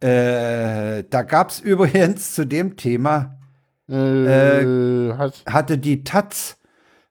[0.00, 3.36] Äh, da gab's übrigens zu dem Thema,
[3.88, 6.56] Äh, hast, hatte die Taz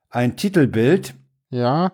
[0.10, 1.14] ein Titelbild.
[1.50, 1.92] ja.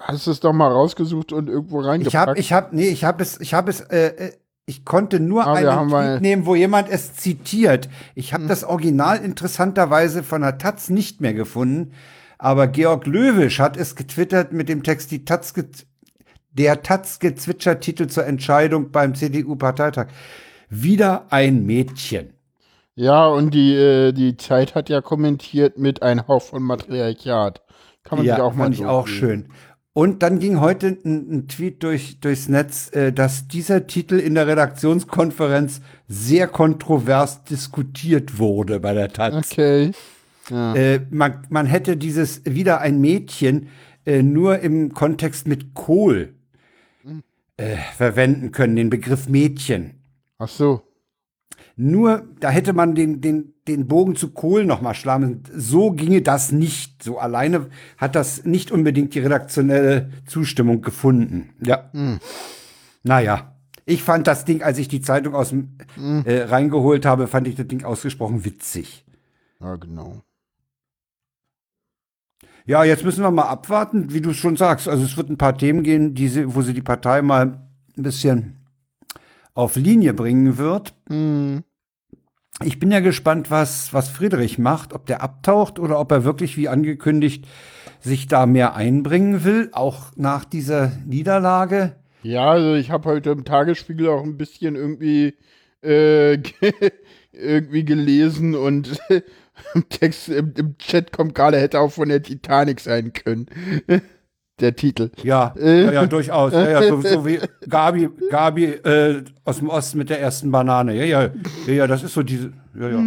[0.00, 2.08] Hast du es doch mal rausgesucht und irgendwo reingepackt?
[2.08, 4.32] Ich habe, ich habe, nee, ich habe es, ich habe es, äh, äh,
[4.66, 7.88] ich konnte nur Ah, einen Tweet nehmen, wo jemand es zitiert.
[8.14, 11.92] Ich habe das Original interessanterweise von der Taz nicht mehr gefunden,
[12.38, 15.54] aber Georg Löwisch hat es getwittert mit dem Text die Taz
[16.52, 20.08] der Taz gezwitschert Titel zur Entscheidung beim CDU-Parteitag.
[20.68, 22.34] Wieder ein Mädchen.
[22.94, 27.62] Ja, und die, äh, die Zeit hat ja kommentiert mit ein Hauch von Matriarchat.
[28.02, 29.44] Kann man sich auch mal fand ich auch durchlesen.
[29.44, 29.52] schön.
[29.98, 34.36] Und dann ging heute ein, ein Tweet durch, durchs Netz, äh, dass dieser Titel in
[34.36, 39.50] der Redaktionskonferenz sehr kontrovers diskutiert wurde bei der Taz.
[39.50, 39.90] Okay.
[40.50, 40.72] Ja.
[40.76, 43.70] Äh, man, man hätte dieses wieder ein Mädchen
[44.06, 46.32] äh, nur im Kontext mit Kohl
[47.56, 49.94] äh, verwenden können, den Begriff Mädchen.
[50.38, 50.82] Ach so.
[51.80, 55.44] Nur, da hätte man den, den, den Bogen zu Kohl noch mal schlagen.
[55.54, 57.04] So ginge das nicht.
[57.04, 61.50] So alleine hat das nicht unbedingt die redaktionelle Zustimmung gefunden.
[61.60, 61.88] Ja.
[63.04, 63.54] Naja.
[63.86, 65.78] Ich fand das Ding, als ich die Zeitung aus dem
[66.24, 69.06] äh, reingeholt habe, fand ich das Ding ausgesprochen witzig.
[69.60, 70.22] Ja, genau.
[72.66, 74.88] Ja, jetzt müssen wir mal abwarten, wie du schon sagst.
[74.88, 77.60] Also es wird ein paar Themen gehen, die sie, wo sie die Partei mal
[77.96, 78.56] ein bisschen
[79.54, 80.92] auf Linie bringen wird.
[81.08, 81.62] Mhm.
[82.64, 86.56] Ich bin ja gespannt, was, was Friedrich macht, ob der abtaucht oder ob er wirklich,
[86.56, 87.46] wie angekündigt,
[88.00, 91.96] sich da mehr einbringen will, auch nach dieser Niederlage.
[92.22, 95.34] Ja, also ich habe heute im Tagesspiegel auch ein bisschen irgendwie
[95.82, 96.34] äh,
[97.32, 98.98] irgendwie gelesen und
[99.74, 103.46] im Text, im, im Chat kommt gerade, hätte auch von der Titanic sein können.
[104.60, 105.10] Der Titel.
[105.22, 106.52] Ja, ja, ja, durchaus.
[106.52, 107.38] Ja, ja, so, so wie
[107.68, 110.94] Gabi, Gabi äh, aus dem Osten mit der ersten Banane.
[110.94, 111.30] Ja, ja,
[111.66, 112.52] ja, ja, das ist so diese.
[112.74, 113.04] Ja, ja.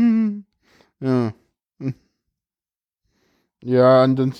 [1.01, 1.33] Ja.
[3.63, 4.33] Ja, und dann,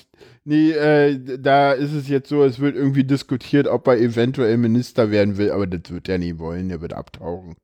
[0.45, 5.11] nee, äh, da ist es jetzt so, es wird irgendwie diskutiert, ob er eventuell Minister
[5.11, 7.55] werden will, aber das wird er nie wollen, der wird abtauchen.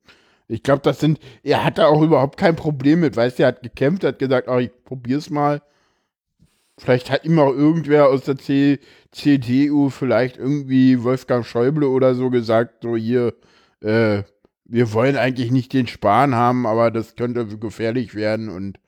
[0.46, 3.48] Ich glaube, das sind, er hat da auch überhaupt kein Problem mit, weißt du, er
[3.48, 5.60] hat gekämpft, hat gesagt, ach, ich probier's mal.
[6.78, 8.78] Vielleicht hat ihm auch irgendwer aus der C
[9.10, 13.34] CDU, vielleicht irgendwie Wolfgang Schäuble oder so gesagt, so hier,
[13.80, 14.22] äh,
[14.64, 18.78] wir wollen eigentlich nicht den Spahn haben, aber das könnte gefährlich werden und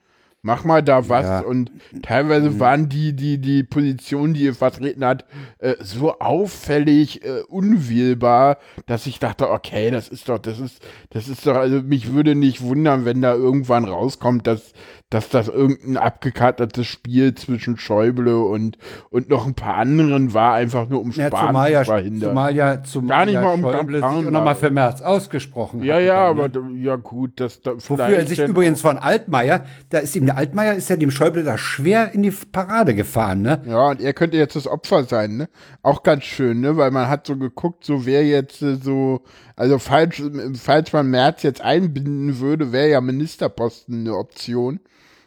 [0.42, 1.26] mach mal da was.
[1.26, 1.40] Ja.
[1.40, 1.70] Und
[2.02, 5.24] teilweise waren die, die, die Positionen, die er vertreten hat,
[5.58, 11.28] äh, so auffällig äh, unwählbar, dass ich dachte, okay, das ist doch, das ist, das
[11.28, 14.72] ist doch, also mich würde nicht wundern, wenn da irgendwann rauskommt, dass,
[15.10, 18.78] dass das irgendein abgekartetes Spiel zwischen Schäuble und,
[19.10, 22.30] und noch ein paar anderen war, einfach nur um Ja, Spahn zumal ja, zu verhindern.
[22.30, 25.02] zumal ja, zumal Gar nicht ja mal um Schäuble sich Kampagnen, auch nochmal für März
[25.02, 26.42] ausgesprochen ja, ja, dann, ne?
[26.44, 30.26] aber da- ja gut, das da Wofür er sich übrigens von Altmaier, da ist ihm
[30.26, 33.60] der Altmaier ist ja dem Schäuble da schwer in die Parade gefahren, ne?
[33.66, 35.48] Ja, und er könnte jetzt das Opfer sein, ne?
[35.82, 36.76] Auch ganz schön, ne?
[36.76, 39.22] Weil man hat so geguckt, so wer jetzt äh, so,
[39.56, 40.22] also falls,
[40.54, 44.78] falls man Merz jetzt einbinden würde, wäre ja Ministerposten eine Option.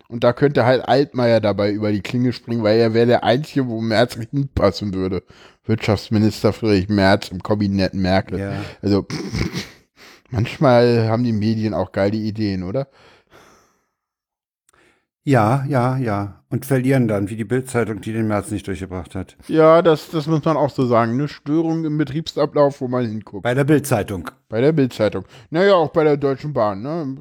[0.07, 3.67] Und da könnte halt Altmaier dabei über die Klinge springen, weil er wäre der Einzige,
[3.67, 5.23] wo Merz hinpassen würde.
[5.65, 8.39] Wirtschaftsminister Friedrich Merz im Kabinett Merkel.
[8.39, 8.53] Ja.
[8.81, 9.05] Also
[10.29, 12.87] manchmal haben die Medien auch geile Ideen, oder?
[15.25, 16.43] Ja, ja, ja.
[16.49, 19.37] Und verlieren dann, wie die Bildzeitung, die den März nicht durchgebracht hat.
[19.47, 21.13] Ja, das, das muss man auch so sagen.
[21.13, 23.43] Eine Störung im Betriebsablauf, wo man hinguckt.
[23.43, 24.29] Bei der Bildzeitung.
[24.49, 25.23] Bei der Bildzeitung.
[25.49, 27.15] Naja, auch bei der Deutschen Bahn, ne?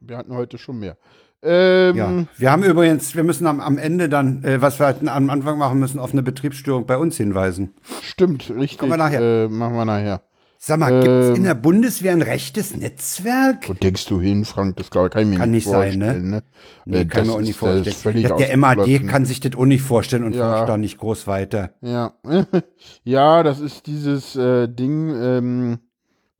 [0.00, 0.98] Wir hatten heute schon mehr.
[1.42, 2.24] Ähm, Ja.
[2.36, 5.58] Wir haben übrigens, wir müssen am, am Ende dann, äh, was wir hatten am Anfang
[5.58, 7.74] machen müssen, auf eine Betriebsstörung bei uns hinweisen.
[8.02, 8.78] Stimmt, richtig.
[8.78, 9.20] Kommen wir nachher.
[9.44, 10.22] Äh, machen wir nachher.
[10.58, 11.34] Sag mal, gibt es Ähm.
[11.36, 13.68] in der Bundeswehr ein rechtes Netzwerk?
[13.68, 14.76] Wo denkst du hin, Frank?
[14.76, 16.04] Das kann, kann ich mir Kann nicht nicht sein, ne?
[16.06, 16.42] vorstellen, ne?
[16.86, 17.96] Nee, Äh, kann das mir auch nicht das ist vorstellen.
[17.96, 19.06] völlig Der, MAD ausgeschlossen.
[19.08, 20.54] kann sich das auch nicht vorstellen und Ja.
[20.56, 21.70] forscht da nicht groß weiter.
[21.82, 22.14] Ja.
[23.04, 25.78] ja, das ist dieses äh, Ding, ähm,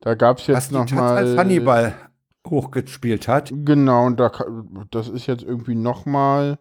[0.01, 1.15] da gab es jetzt die noch Taz mal.
[1.17, 1.93] als Hannibal
[2.49, 3.51] hochgespielt hat.
[3.53, 4.31] Genau, und da,
[4.91, 6.59] das ist jetzt irgendwie noch mal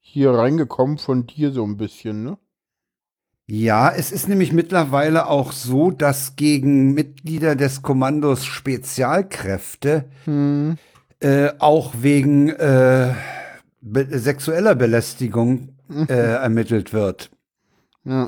[0.00, 2.38] hier reingekommen von dir so ein bisschen, ne?
[3.48, 10.78] Ja, es ist nämlich mittlerweile auch so, dass gegen Mitglieder des Kommandos Spezialkräfte Hm.
[11.20, 13.14] äh, auch wegen äh,
[13.80, 15.76] be sexueller Belästigung
[16.08, 17.30] äh, ermittelt wird.
[18.04, 18.26] Ja.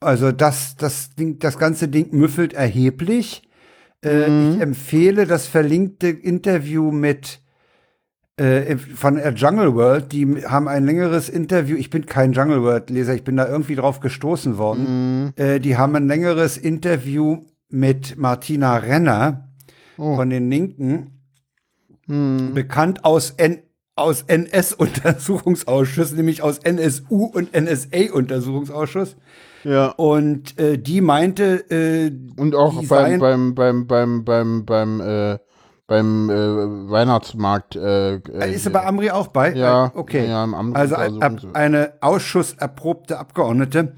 [0.00, 3.42] Also das, das, Ding, das ganze Ding müffelt erheblich.
[4.04, 7.40] Äh, Ich empfehle das verlinkte Interview mit
[8.36, 10.12] äh, von der Jungle World.
[10.12, 11.76] Die haben ein längeres Interview.
[11.76, 15.32] Ich bin kein Jungle World Leser, ich bin da irgendwie drauf gestoßen worden.
[15.36, 19.48] Äh, die haben ein längeres Interview mit Martina Renner
[19.96, 20.16] Oh.
[20.16, 21.20] von den Linken,
[22.08, 23.58] bekannt aus N
[23.94, 29.16] aus NS-Untersuchungsausschuss, nämlich aus NSU und NSA-Untersuchungsausschuss.
[29.64, 29.88] Ja.
[29.88, 35.38] Und äh, die meinte, äh, Und auch die beim, beim, beim, beim, beim, beim, äh,
[35.86, 37.76] beim äh, Weihnachtsmarkt.
[37.76, 39.52] Äh, äh, ist aber Amri auch bei?
[39.54, 40.26] Ja, okay.
[40.28, 43.94] ja, im Amri- also also- ab, eine ausschusserprobte Abgeordnete,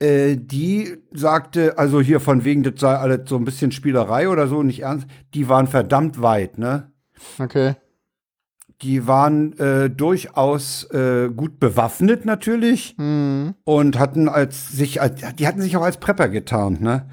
[0.00, 4.48] äh, die sagte, also hier von wegen, das sei alles so ein bisschen Spielerei oder
[4.48, 5.06] so, nicht ernst.
[5.34, 6.90] Die waren verdammt weit, ne?
[7.38, 7.74] Okay.
[8.82, 13.54] Die waren äh, durchaus äh, gut bewaffnet natürlich Hm.
[13.64, 17.06] und hatten als sich, als, die hatten sich auch als Prepper getarnt, ne?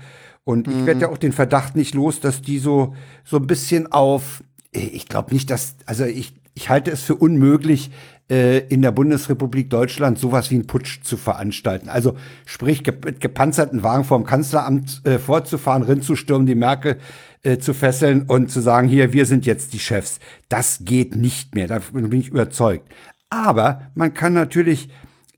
[0.44, 2.96] Und ich werde ja auch den Verdacht nicht los, dass die so
[3.26, 4.42] so ein bisschen auf,
[4.72, 7.92] ich glaube nicht, dass, also ich ich halte es für unmöglich,
[8.30, 11.88] äh, in der Bundesrepublik Deutschland sowas wie einen Putsch zu veranstalten.
[11.88, 12.16] Also
[12.46, 16.98] sprich, mit gepanzerten Wagen vorm Kanzleramt äh, vorzufahren, rinzustürmen, die Merkel
[17.44, 20.20] äh, zu fesseln und zu sagen, hier, wir sind jetzt die Chefs.
[20.50, 22.90] Das geht nicht mehr, davon bin ich überzeugt.
[23.30, 24.90] Aber man kann natürlich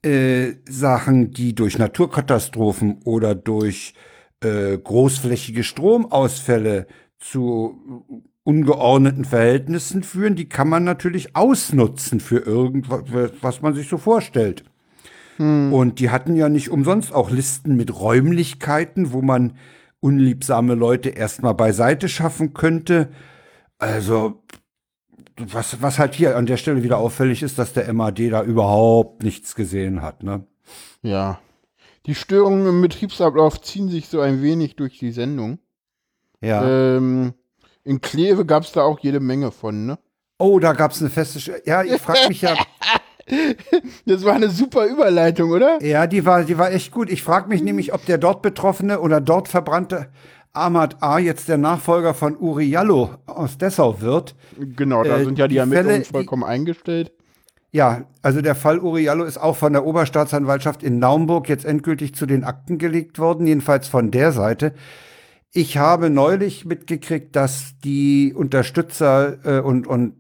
[0.04, 3.94] äh, Sachen, die durch Naturkatastrophen oder durch
[4.42, 6.88] äh, großflächige Stromausfälle
[7.20, 13.04] zu ungeordneten Verhältnissen führen, die kann man natürlich ausnutzen für irgendwas,
[13.42, 14.64] was man sich so vorstellt.
[15.40, 19.54] Und die hatten ja nicht umsonst auch Listen mit Räumlichkeiten, wo man
[20.00, 23.10] unliebsame Leute erstmal beiseite schaffen könnte.
[23.78, 24.44] Also,
[25.38, 29.24] was, was halt hier an der Stelle wieder auffällig ist, dass der MAD da überhaupt
[29.24, 30.46] nichts gesehen hat, ne?
[31.02, 31.40] Ja.
[32.06, 35.60] Die Störungen im Betriebsablauf ziehen sich so ein wenig durch die Sendung.
[36.42, 36.96] Ja.
[36.98, 37.34] Ähm,
[37.84, 40.00] in Kleve gab es da auch jede Menge von, ne?
[40.40, 41.40] oh, da gab's eine feste.
[41.40, 42.56] Sch ja, ich frage mich ja.
[44.06, 45.82] Das war eine super Überleitung, oder?
[45.84, 47.10] Ja, die war, die war echt gut.
[47.10, 50.08] Ich frage mich nämlich, ob der dort betroffene oder dort verbrannte
[50.54, 51.20] Ahmad A.
[51.20, 54.36] jetzt der Nachfolger von Uri Jallo aus Dessau wird.
[54.76, 57.12] Genau, da Äh, sind ja die, die Ermittlungen Fälle, die- vollkommen eingestellt.
[57.72, 62.16] Ja, also der Fall Uri Jallo ist auch von der Oberstaatsanwaltschaft in Naumburg jetzt endgültig
[62.16, 64.74] zu den Akten gelegt worden, jedenfalls von der Seite.
[65.54, 70.14] Ich habe neulich mitgekriegt, dass die Unterstützer äh, und, und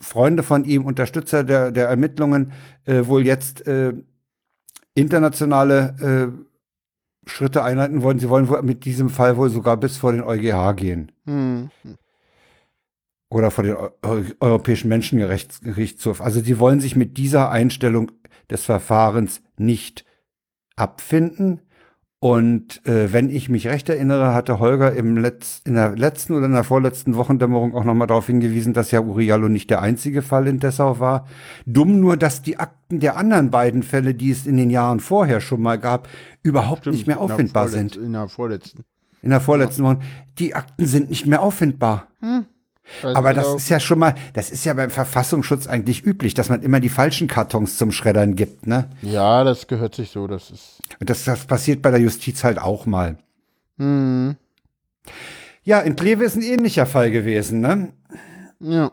[0.00, 2.52] Freunde von ihm, Unterstützer der, der Ermittlungen,
[2.84, 3.92] äh, wohl jetzt äh,
[4.94, 8.18] internationale äh, Schritte einleiten wollen.
[8.18, 11.12] Sie wollen wohl mit diesem Fall wohl sogar bis vor den EuGH gehen.
[11.26, 11.70] Hm.
[13.28, 16.20] oder vor den Eu Eu Europäischen Menschengerichtshof.
[16.20, 18.10] Also sie wollen sich mit dieser Einstellung
[18.50, 20.04] des Verfahrens nicht
[20.76, 21.60] abfinden.
[22.22, 26.44] Und äh, wenn ich mich recht erinnere, hatte Holger im Letz in der letzten oder
[26.44, 30.46] in der vorletzten Wochendämmerung auch nochmal darauf hingewiesen, dass ja Uriallo nicht der einzige Fall
[30.46, 31.26] in Dessau war.
[31.64, 35.40] Dumm nur, dass die Akten der anderen beiden Fälle, die es in den Jahren vorher
[35.40, 36.08] schon mal gab,
[36.42, 37.96] überhaupt nicht mehr auffindbar sind.
[37.96, 38.84] In der vorletzten.
[39.22, 40.00] In der vorletzten Woche.
[40.38, 42.08] Die Akten sind nicht mehr auffindbar.
[43.02, 43.56] Weiß Aber ich das auch.
[43.56, 46.88] ist ja schon mal, das ist ja beim Verfassungsschutz eigentlich üblich, dass man immer die
[46.88, 48.90] falschen Kartons zum Schreddern gibt, ne?
[49.02, 50.26] Ja, das gehört sich so.
[50.26, 50.80] Das ist.
[50.98, 53.16] Und das, das passiert bei der Justiz halt auch mal.
[53.78, 54.36] Hm.
[55.62, 57.92] Ja, in Kleve ist ein ähnlicher Fall gewesen, ne?
[58.60, 58.92] Ja.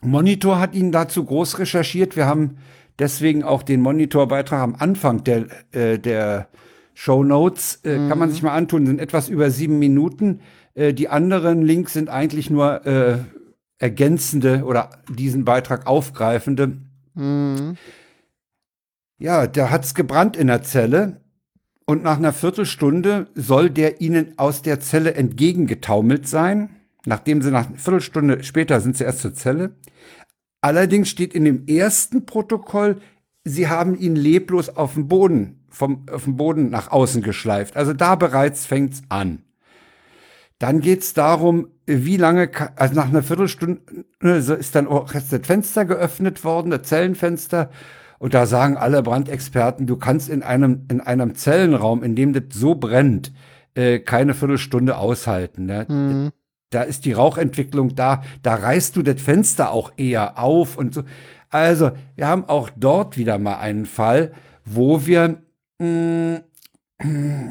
[0.00, 2.16] Monitor hat ihn dazu groß recherchiert.
[2.16, 2.58] Wir haben
[2.98, 6.48] deswegen auch den Monitorbeitrag am Anfang der, äh, der
[6.94, 10.40] Show Notes, äh, kann man sich mal antun, sind etwas über sieben Minuten.
[10.74, 13.18] Äh, die anderen Links sind eigentlich nur äh,
[13.78, 16.78] ergänzende oder diesen Beitrag aufgreifende.
[19.18, 21.20] Ja, der hat's gebrannt in der Zelle.
[21.86, 26.70] Und nach einer Viertelstunde soll der ihnen aus der Zelle entgegengetaumelt sein.
[27.06, 29.76] Nachdem sie nach einer Viertelstunde später sind sie erst zur Zelle.
[30.62, 33.02] Allerdings steht in dem ersten Protokoll,
[33.44, 37.76] sie haben ihn leblos auf dem Boden, vom, auf dem Boden nach außen geschleift.
[37.76, 39.42] Also da bereits fängt's an.
[40.64, 43.82] Dann geht's darum, wie lange, also nach einer Viertelstunde
[44.40, 47.68] so ist dann auch das Fenster geöffnet worden, das Zellenfenster.
[48.18, 52.44] Und da sagen alle Brandexperten, du kannst in einem, in einem Zellenraum, in dem das
[52.54, 53.30] so brennt,
[53.74, 55.66] äh, keine Viertelstunde aushalten.
[55.66, 56.32] Ne?
[56.70, 61.02] Da ist die Rauchentwicklung da, da reißt du das Fenster auch eher auf und so.
[61.50, 64.32] Also, wir haben auch dort wieder mal einen Fall,
[64.64, 65.42] wo wir,
[65.78, 66.40] mh,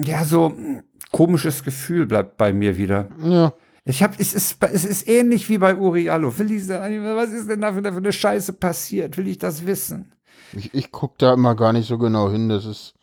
[0.03, 3.07] ja, so mh, komisches Gefühl bleibt bei mir wieder.
[3.21, 3.53] Ja.
[3.85, 6.37] Ich hab, es ist, es ist ähnlich wie bei Uriallo.
[6.37, 9.17] Will ich was ist denn da für eine, Scheiße passiert?
[9.17, 10.13] Will ich das wissen?
[10.53, 12.47] Ich, ich gucke da immer gar nicht so genau hin.
[12.47, 12.93] Das ist,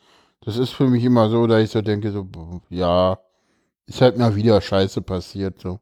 [0.43, 2.27] das ist für mich immer so, dass ich so denke, so,
[2.69, 3.19] ja,
[3.85, 5.61] ist halt mal wieder Scheiße passiert.
[5.61, 5.79] So.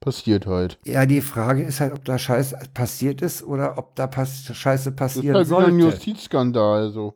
[0.00, 0.78] Passiert halt.
[0.86, 4.92] Ja, die Frage ist halt, ob da Scheiße passiert ist oder ob da pass Scheiße
[4.92, 5.96] Das ist passieren halt wieder ein sollte.
[5.96, 6.90] Justizskandal.
[6.90, 7.14] So.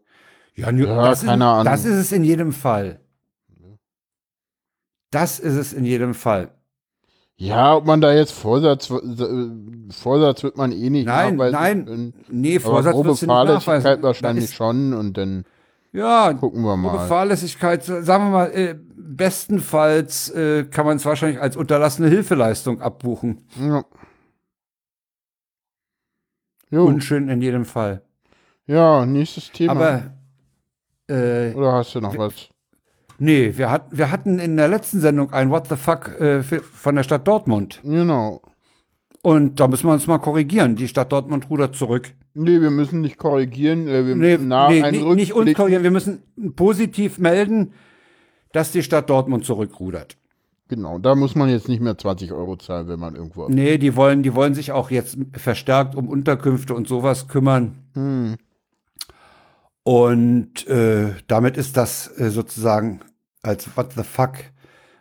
[0.56, 1.64] Ja, nu- Ja, das, ist, keine Ahnung.
[1.64, 3.00] das ist es in jedem Fall.
[5.10, 6.50] Das ist es in jedem Fall.
[7.36, 8.96] Ja, ob man da jetzt Vorsatz, äh,
[9.90, 11.84] Vorsatz wird man eh nicht Nein, nein.
[11.86, 12.14] können.
[12.28, 15.44] Nee, Vorsatz grobe Fahrlässigkeit wahrscheinlich ist- schon und dann
[15.92, 17.06] Ja, gucken wir grobe mal.
[17.08, 22.80] Fahrlässigkeit, so- sagen wir mal, äh, bestenfalls äh, kann man es wahrscheinlich als unterlassene Hilfeleistung
[22.80, 23.44] abbuchen.
[23.60, 23.84] Ja.
[26.70, 28.02] Jo, Unschön in jedem Fall.
[28.66, 29.72] ja, nächstes Thema.
[29.72, 30.13] Aber
[31.08, 32.48] äh, Oder hast du noch was?
[33.18, 36.60] nee, wir, hat, wir hatten in der letzten Sendung ein What the fuck äh, für,
[36.60, 37.80] von der Stadt Dortmund.
[37.82, 38.42] Genau.
[39.22, 40.76] Und da müssen wir uns mal korrigieren.
[40.76, 42.12] Die Stadt Dortmund rudert zurück.
[42.34, 43.88] Nee, wir müssen nicht korrigieren.
[43.88, 45.82] Äh, wir Nee, müssen nach nee, einem nicht, nicht uns Rückblick- korrigieren.
[45.82, 46.22] Wir müssen
[46.56, 47.72] positiv melden,
[48.52, 50.16] dass die Stadt Dortmund zurückrudert.
[50.68, 53.48] Genau, da muss man jetzt nicht mehr 20 Euro zahlen, wenn man irgendwo.
[53.48, 57.76] Nee, die wollen, die wollen sich auch jetzt verstärkt um Unterkünfte und sowas kümmern.
[59.84, 63.00] Und äh, damit ist das äh, sozusagen
[63.42, 64.32] als What the fuck,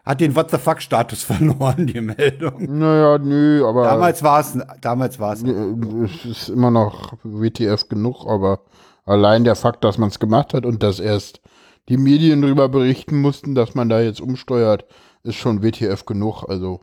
[0.04, 2.78] hat den What the fuck Status verloren, die Meldung.
[2.80, 5.44] Naja, nö, aber Damals war es, damals war es.
[5.44, 8.60] äh, es ist immer noch WTF genug, aber
[9.06, 11.40] allein der Fakt, dass man es gemacht hat und dass erst
[11.90, 14.86] die Medien darüber berichten mussten, dass man da jetzt umsteuert,
[15.24, 16.44] ist schon WTF genug.
[16.48, 16.82] Also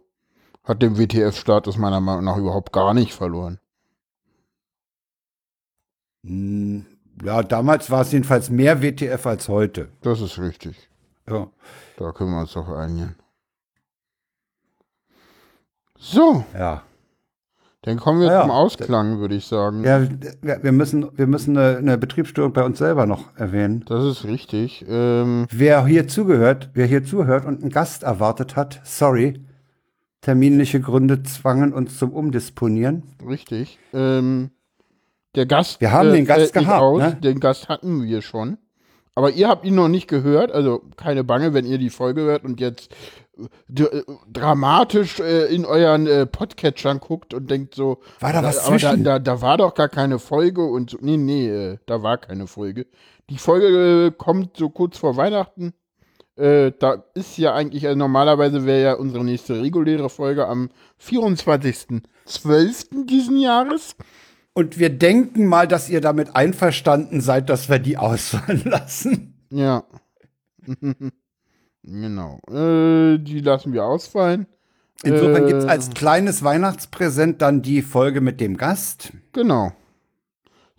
[0.65, 3.59] hat den WTF-Status meiner Meinung nach überhaupt gar nicht verloren.
[6.25, 6.87] Hm,
[7.23, 9.89] Ja, damals war es jedenfalls mehr WTF als heute.
[10.03, 10.89] Das ist richtig.
[11.29, 11.49] Ja.
[11.99, 13.15] Da können wir uns doch einigen.
[15.99, 16.83] So, Ja.
[17.83, 18.41] dann kommen wir ja.
[18.43, 19.85] zum Ausklang, würde ich sagen.
[19.85, 20.03] Ja,
[20.43, 23.85] wir wir müssen, wir müssen eine, eine Betriebsstörung bei uns selber noch erwähnen.
[23.87, 24.85] Das ist richtig.
[24.89, 29.45] Ähm, Wer hier zugehört, wer hier zuhört und einen Gast erwartet hat, sorry.
[30.23, 33.03] Terminliche Gründe zwangen uns zum Umdisponieren.
[33.27, 33.79] richtig.
[33.95, 34.51] Ähm,
[35.35, 35.81] der Gast.
[35.81, 36.99] Wir haben den Gast gehabt, Aus.
[36.99, 37.17] ne?
[37.17, 38.59] Den Gast hatten wir schon.
[39.15, 40.53] Aber ihr habt ihn noch nicht gehört.
[40.53, 42.91] Also keine Bange, wenn ihr die Folge hört und jetzt
[43.39, 47.99] äh, äh, dramatisch äh, in euren äh, Podcatchern guckt und denkt so.
[48.21, 49.05] War da was aber da, zwischen?
[49.05, 50.99] da, da war doch gar keine Folge und so.
[51.01, 52.87] Nee, nee, äh, da war keine Folge.
[53.29, 55.75] Die Folge äh, kommt so kurz vor Weihnachten.
[56.37, 60.71] Äh, da ist ja eigentlich, also normalerweise wäre ja unsere nächste reguläre Folge am
[61.03, 63.07] 24.12.
[63.07, 63.97] diesen Jahres.
[64.53, 69.35] Und wir denken mal, dass ihr damit einverstanden seid, dass wir die ausfallen lassen.
[69.51, 69.85] Ja.
[71.83, 72.41] genau.
[72.49, 74.47] Äh, die lassen wir ausfallen.
[75.03, 79.13] Insofern Äh, gibt's als kleines Weihnachtspräsent dann die Folge mit dem Gast.
[79.33, 79.73] Genau.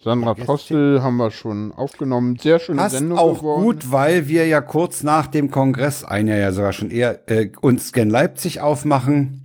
[0.04, 2.36] Sandra Postel haben wir schon aufgenommen.
[2.38, 3.64] Sehr schöne Passt Sendung auch geworden.
[3.64, 7.52] gut, weil wir ja kurz nach dem Kongress, ein Jahr ja sogar schon eher, äh,
[7.62, 9.41] uns Scan Leipzig aufmachen.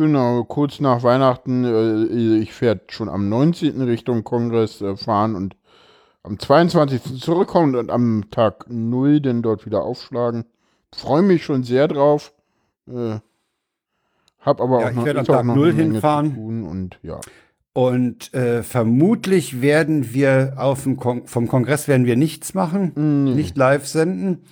[0.00, 1.62] Genau, kurz nach Weihnachten.
[1.62, 3.82] Äh, ich werde schon am 19.
[3.82, 5.56] Richtung Kongress äh, fahren und
[6.22, 7.20] am 22.
[7.20, 10.46] zurückkommen und am Tag 0 dann dort wieder aufschlagen.
[10.90, 12.32] Freue mich schon sehr drauf.
[12.88, 13.18] Äh,
[14.38, 16.64] hab aber Ja, auch ich noch, werde am Tag noch 0 eine Menge hinfahren.
[16.66, 17.20] Und ja.
[17.74, 23.54] Und äh, vermutlich werden wir auf dem Kon vom Kongress werden wir nichts machen, nicht
[23.58, 24.44] live senden.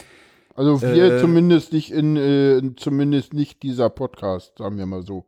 [0.55, 5.25] Also wir Äh, zumindest nicht in, äh, zumindest nicht dieser Podcast, sagen wir mal so.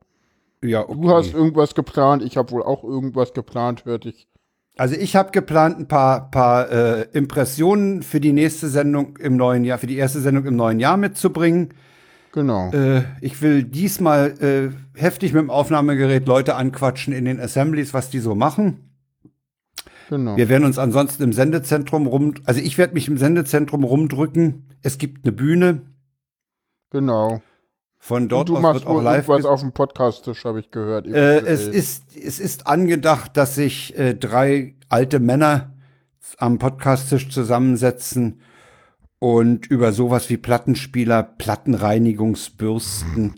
[0.62, 1.00] Ja, okay.
[1.00, 4.28] Du hast irgendwas geplant, ich habe wohl auch irgendwas geplant, hörte ich.
[4.76, 9.64] Also ich habe geplant, ein paar, paar äh, Impressionen für die nächste Sendung im neuen
[9.64, 11.74] Jahr, für die erste Sendung im neuen Jahr mitzubringen.
[12.32, 12.70] Genau.
[12.70, 18.10] Äh, ich will diesmal äh, heftig mit dem Aufnahmegerät Leute anquatschen in den Assemblies, was
[18.10, 18.90] die so machen.
[20.08, 20.36] genau.
[20.36, 24.68] Wir werden uns ansonsten im Sendezentrum rum, also ich werde mich im Sendezentrum rumdrücken.
[24.82, 25.82] Es gibt eine Bühne.
[26.90, 27.42] Genau.
[28.02, 29.28] Von dort Und du aus machst wird auch live.
[29.28, 31.06] irgendwas auf dem Podcast-Tisch, habe ich gehört.
[31.06, 35.74] Äh, es, ist, es ist angedacht, dass sich äh, drei alte Männer
[36.38, 38.40] am Podcasttisch zusammensetzen
[39.18, 43.34] und über sowas wie Plattenspieler, Plattenreinigungsbürsten,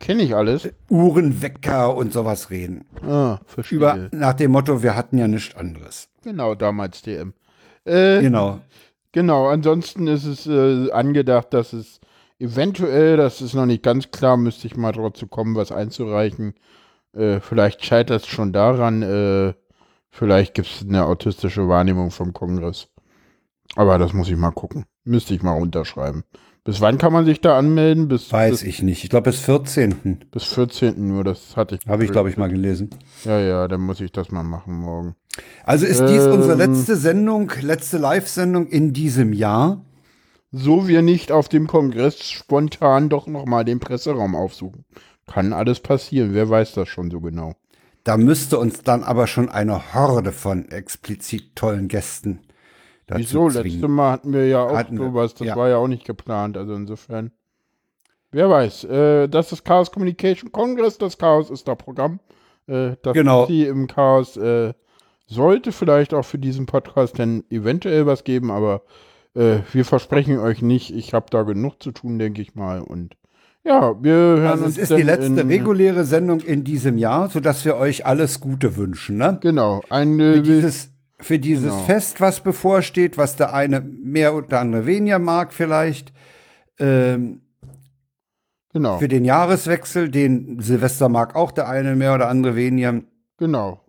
[0.00, 0.68] Kenne ich alles.
[0.88, 2.84] Uhrenwecker und sowas reden.
[3.02, 3.78] Ah, verstehe.
[3.78, 6.08] Über, nach dem Motto, wir hatten ja nichts anderes.
[6.22, 7.32] Genau, damals DM.
[7.84, 8.60] Äh, Genau.
[9.10, 11.98] Genau, ansonsten ist es äh, angedacht, dass es
[12.38, 16.54] eventuell, das ist noch nicht ganz klar, müsste ich mal drauf zu kommen, was einzureichen.
[17.14, 19.54] Äh, vielleicht scheitert es schon daran, äh,
[20.10, 22.88] vielleicht gibt es eine autistische Wahrnehmung vom Kongress.
[23.76, 24.84] Aber das muss ich mal gucken.
[25.04, 26.24] Müsste ich mal runterschreiben.
[26.64, 28.08] Bis wann kann man sich da anmelden?
[28.08, 29.02] Bis, Weiß bis, ich nicht.
[29.02, 30.26] Ich glaube, bis 14.
[30.30, 31.06] bis 14.
[31.06, 31.86] nur, das hatte ich.
[31.86, 32.90] Habe ich, glaube ich, mal gelesen.
[33.24, 35.14] Ja, ja, dann muss ich das mal machen morgen.
[35.64, 36.58] Also ist dies unsere Ähm.
[36.58, 39.82] letzte Sendung, letzte Live-Sendung in diesem Jahr.
[40.50, 44.84] So wir nicht auf dem Kongress spontan doch nochmal den Presseraum aufsuchen.
[45.26, 47.54] Kann alles passieren, wer weiß das schon so genau.
[48.04, 52.40] Da müsste uns dann aber schon eine Horde von explizit tollen Gästen
[53.06, 53.50] dazu Wieso?
[53.50, 53.72] zwingen.
[53.72, 55.56] Letztes Mal hatten wir ja auch Hatten sowas, das ja.
[55.56, 57.32] war ja auch nicht geplant, also insofern.
[58.30, 62.20] Wer weiß, äh, das ist Chaos Communication Congress, das Chaos ist da Programm.
[62.66, 63.46] Äh, das Genau.
[63.46, 64.72] Sie im Chaos äh,
[65.26, 68.82] sollte vielleicht auch für diesen Podcast dann eventuell was geben, aber
[69.38, 72.80] äh, wir versprechen euch nicht, ich habe da genug zu tun, denke ich mal.
[72.80, 73.14] Und
[73.64, 77.28] ja, wir hören Also uns es ist die letzte in, reguläre Sendung in diesem Jahr,
[77.30, 79.16] sodass wir euch alles Gute wünschen.
[79.18, 79.38] Ne?
[79.40, 81.84] Genau, ein Für äh, dieses, für dieses Genau.
[81.84, 86.12] Fest, was bevorsteht, was der eine mehr und der andere weniger mag vielleicht.
[86.78, 87.40] Ähm,
[88.72, 88.98] genau.
[88.98, 93.02] Für den Jahreswechsel, den Silvester mag auch der eine mehr oder andere weniger.
[93.36, 93.84] Genau.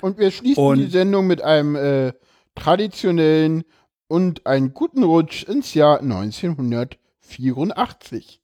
[0.00, 2.12] Und wir schließen Und- die Sendung mit einem äh,
[2.54, 3.64] traditionellen
[4.12, 8.42] und einen guten Rutsch ins Jahr 1984.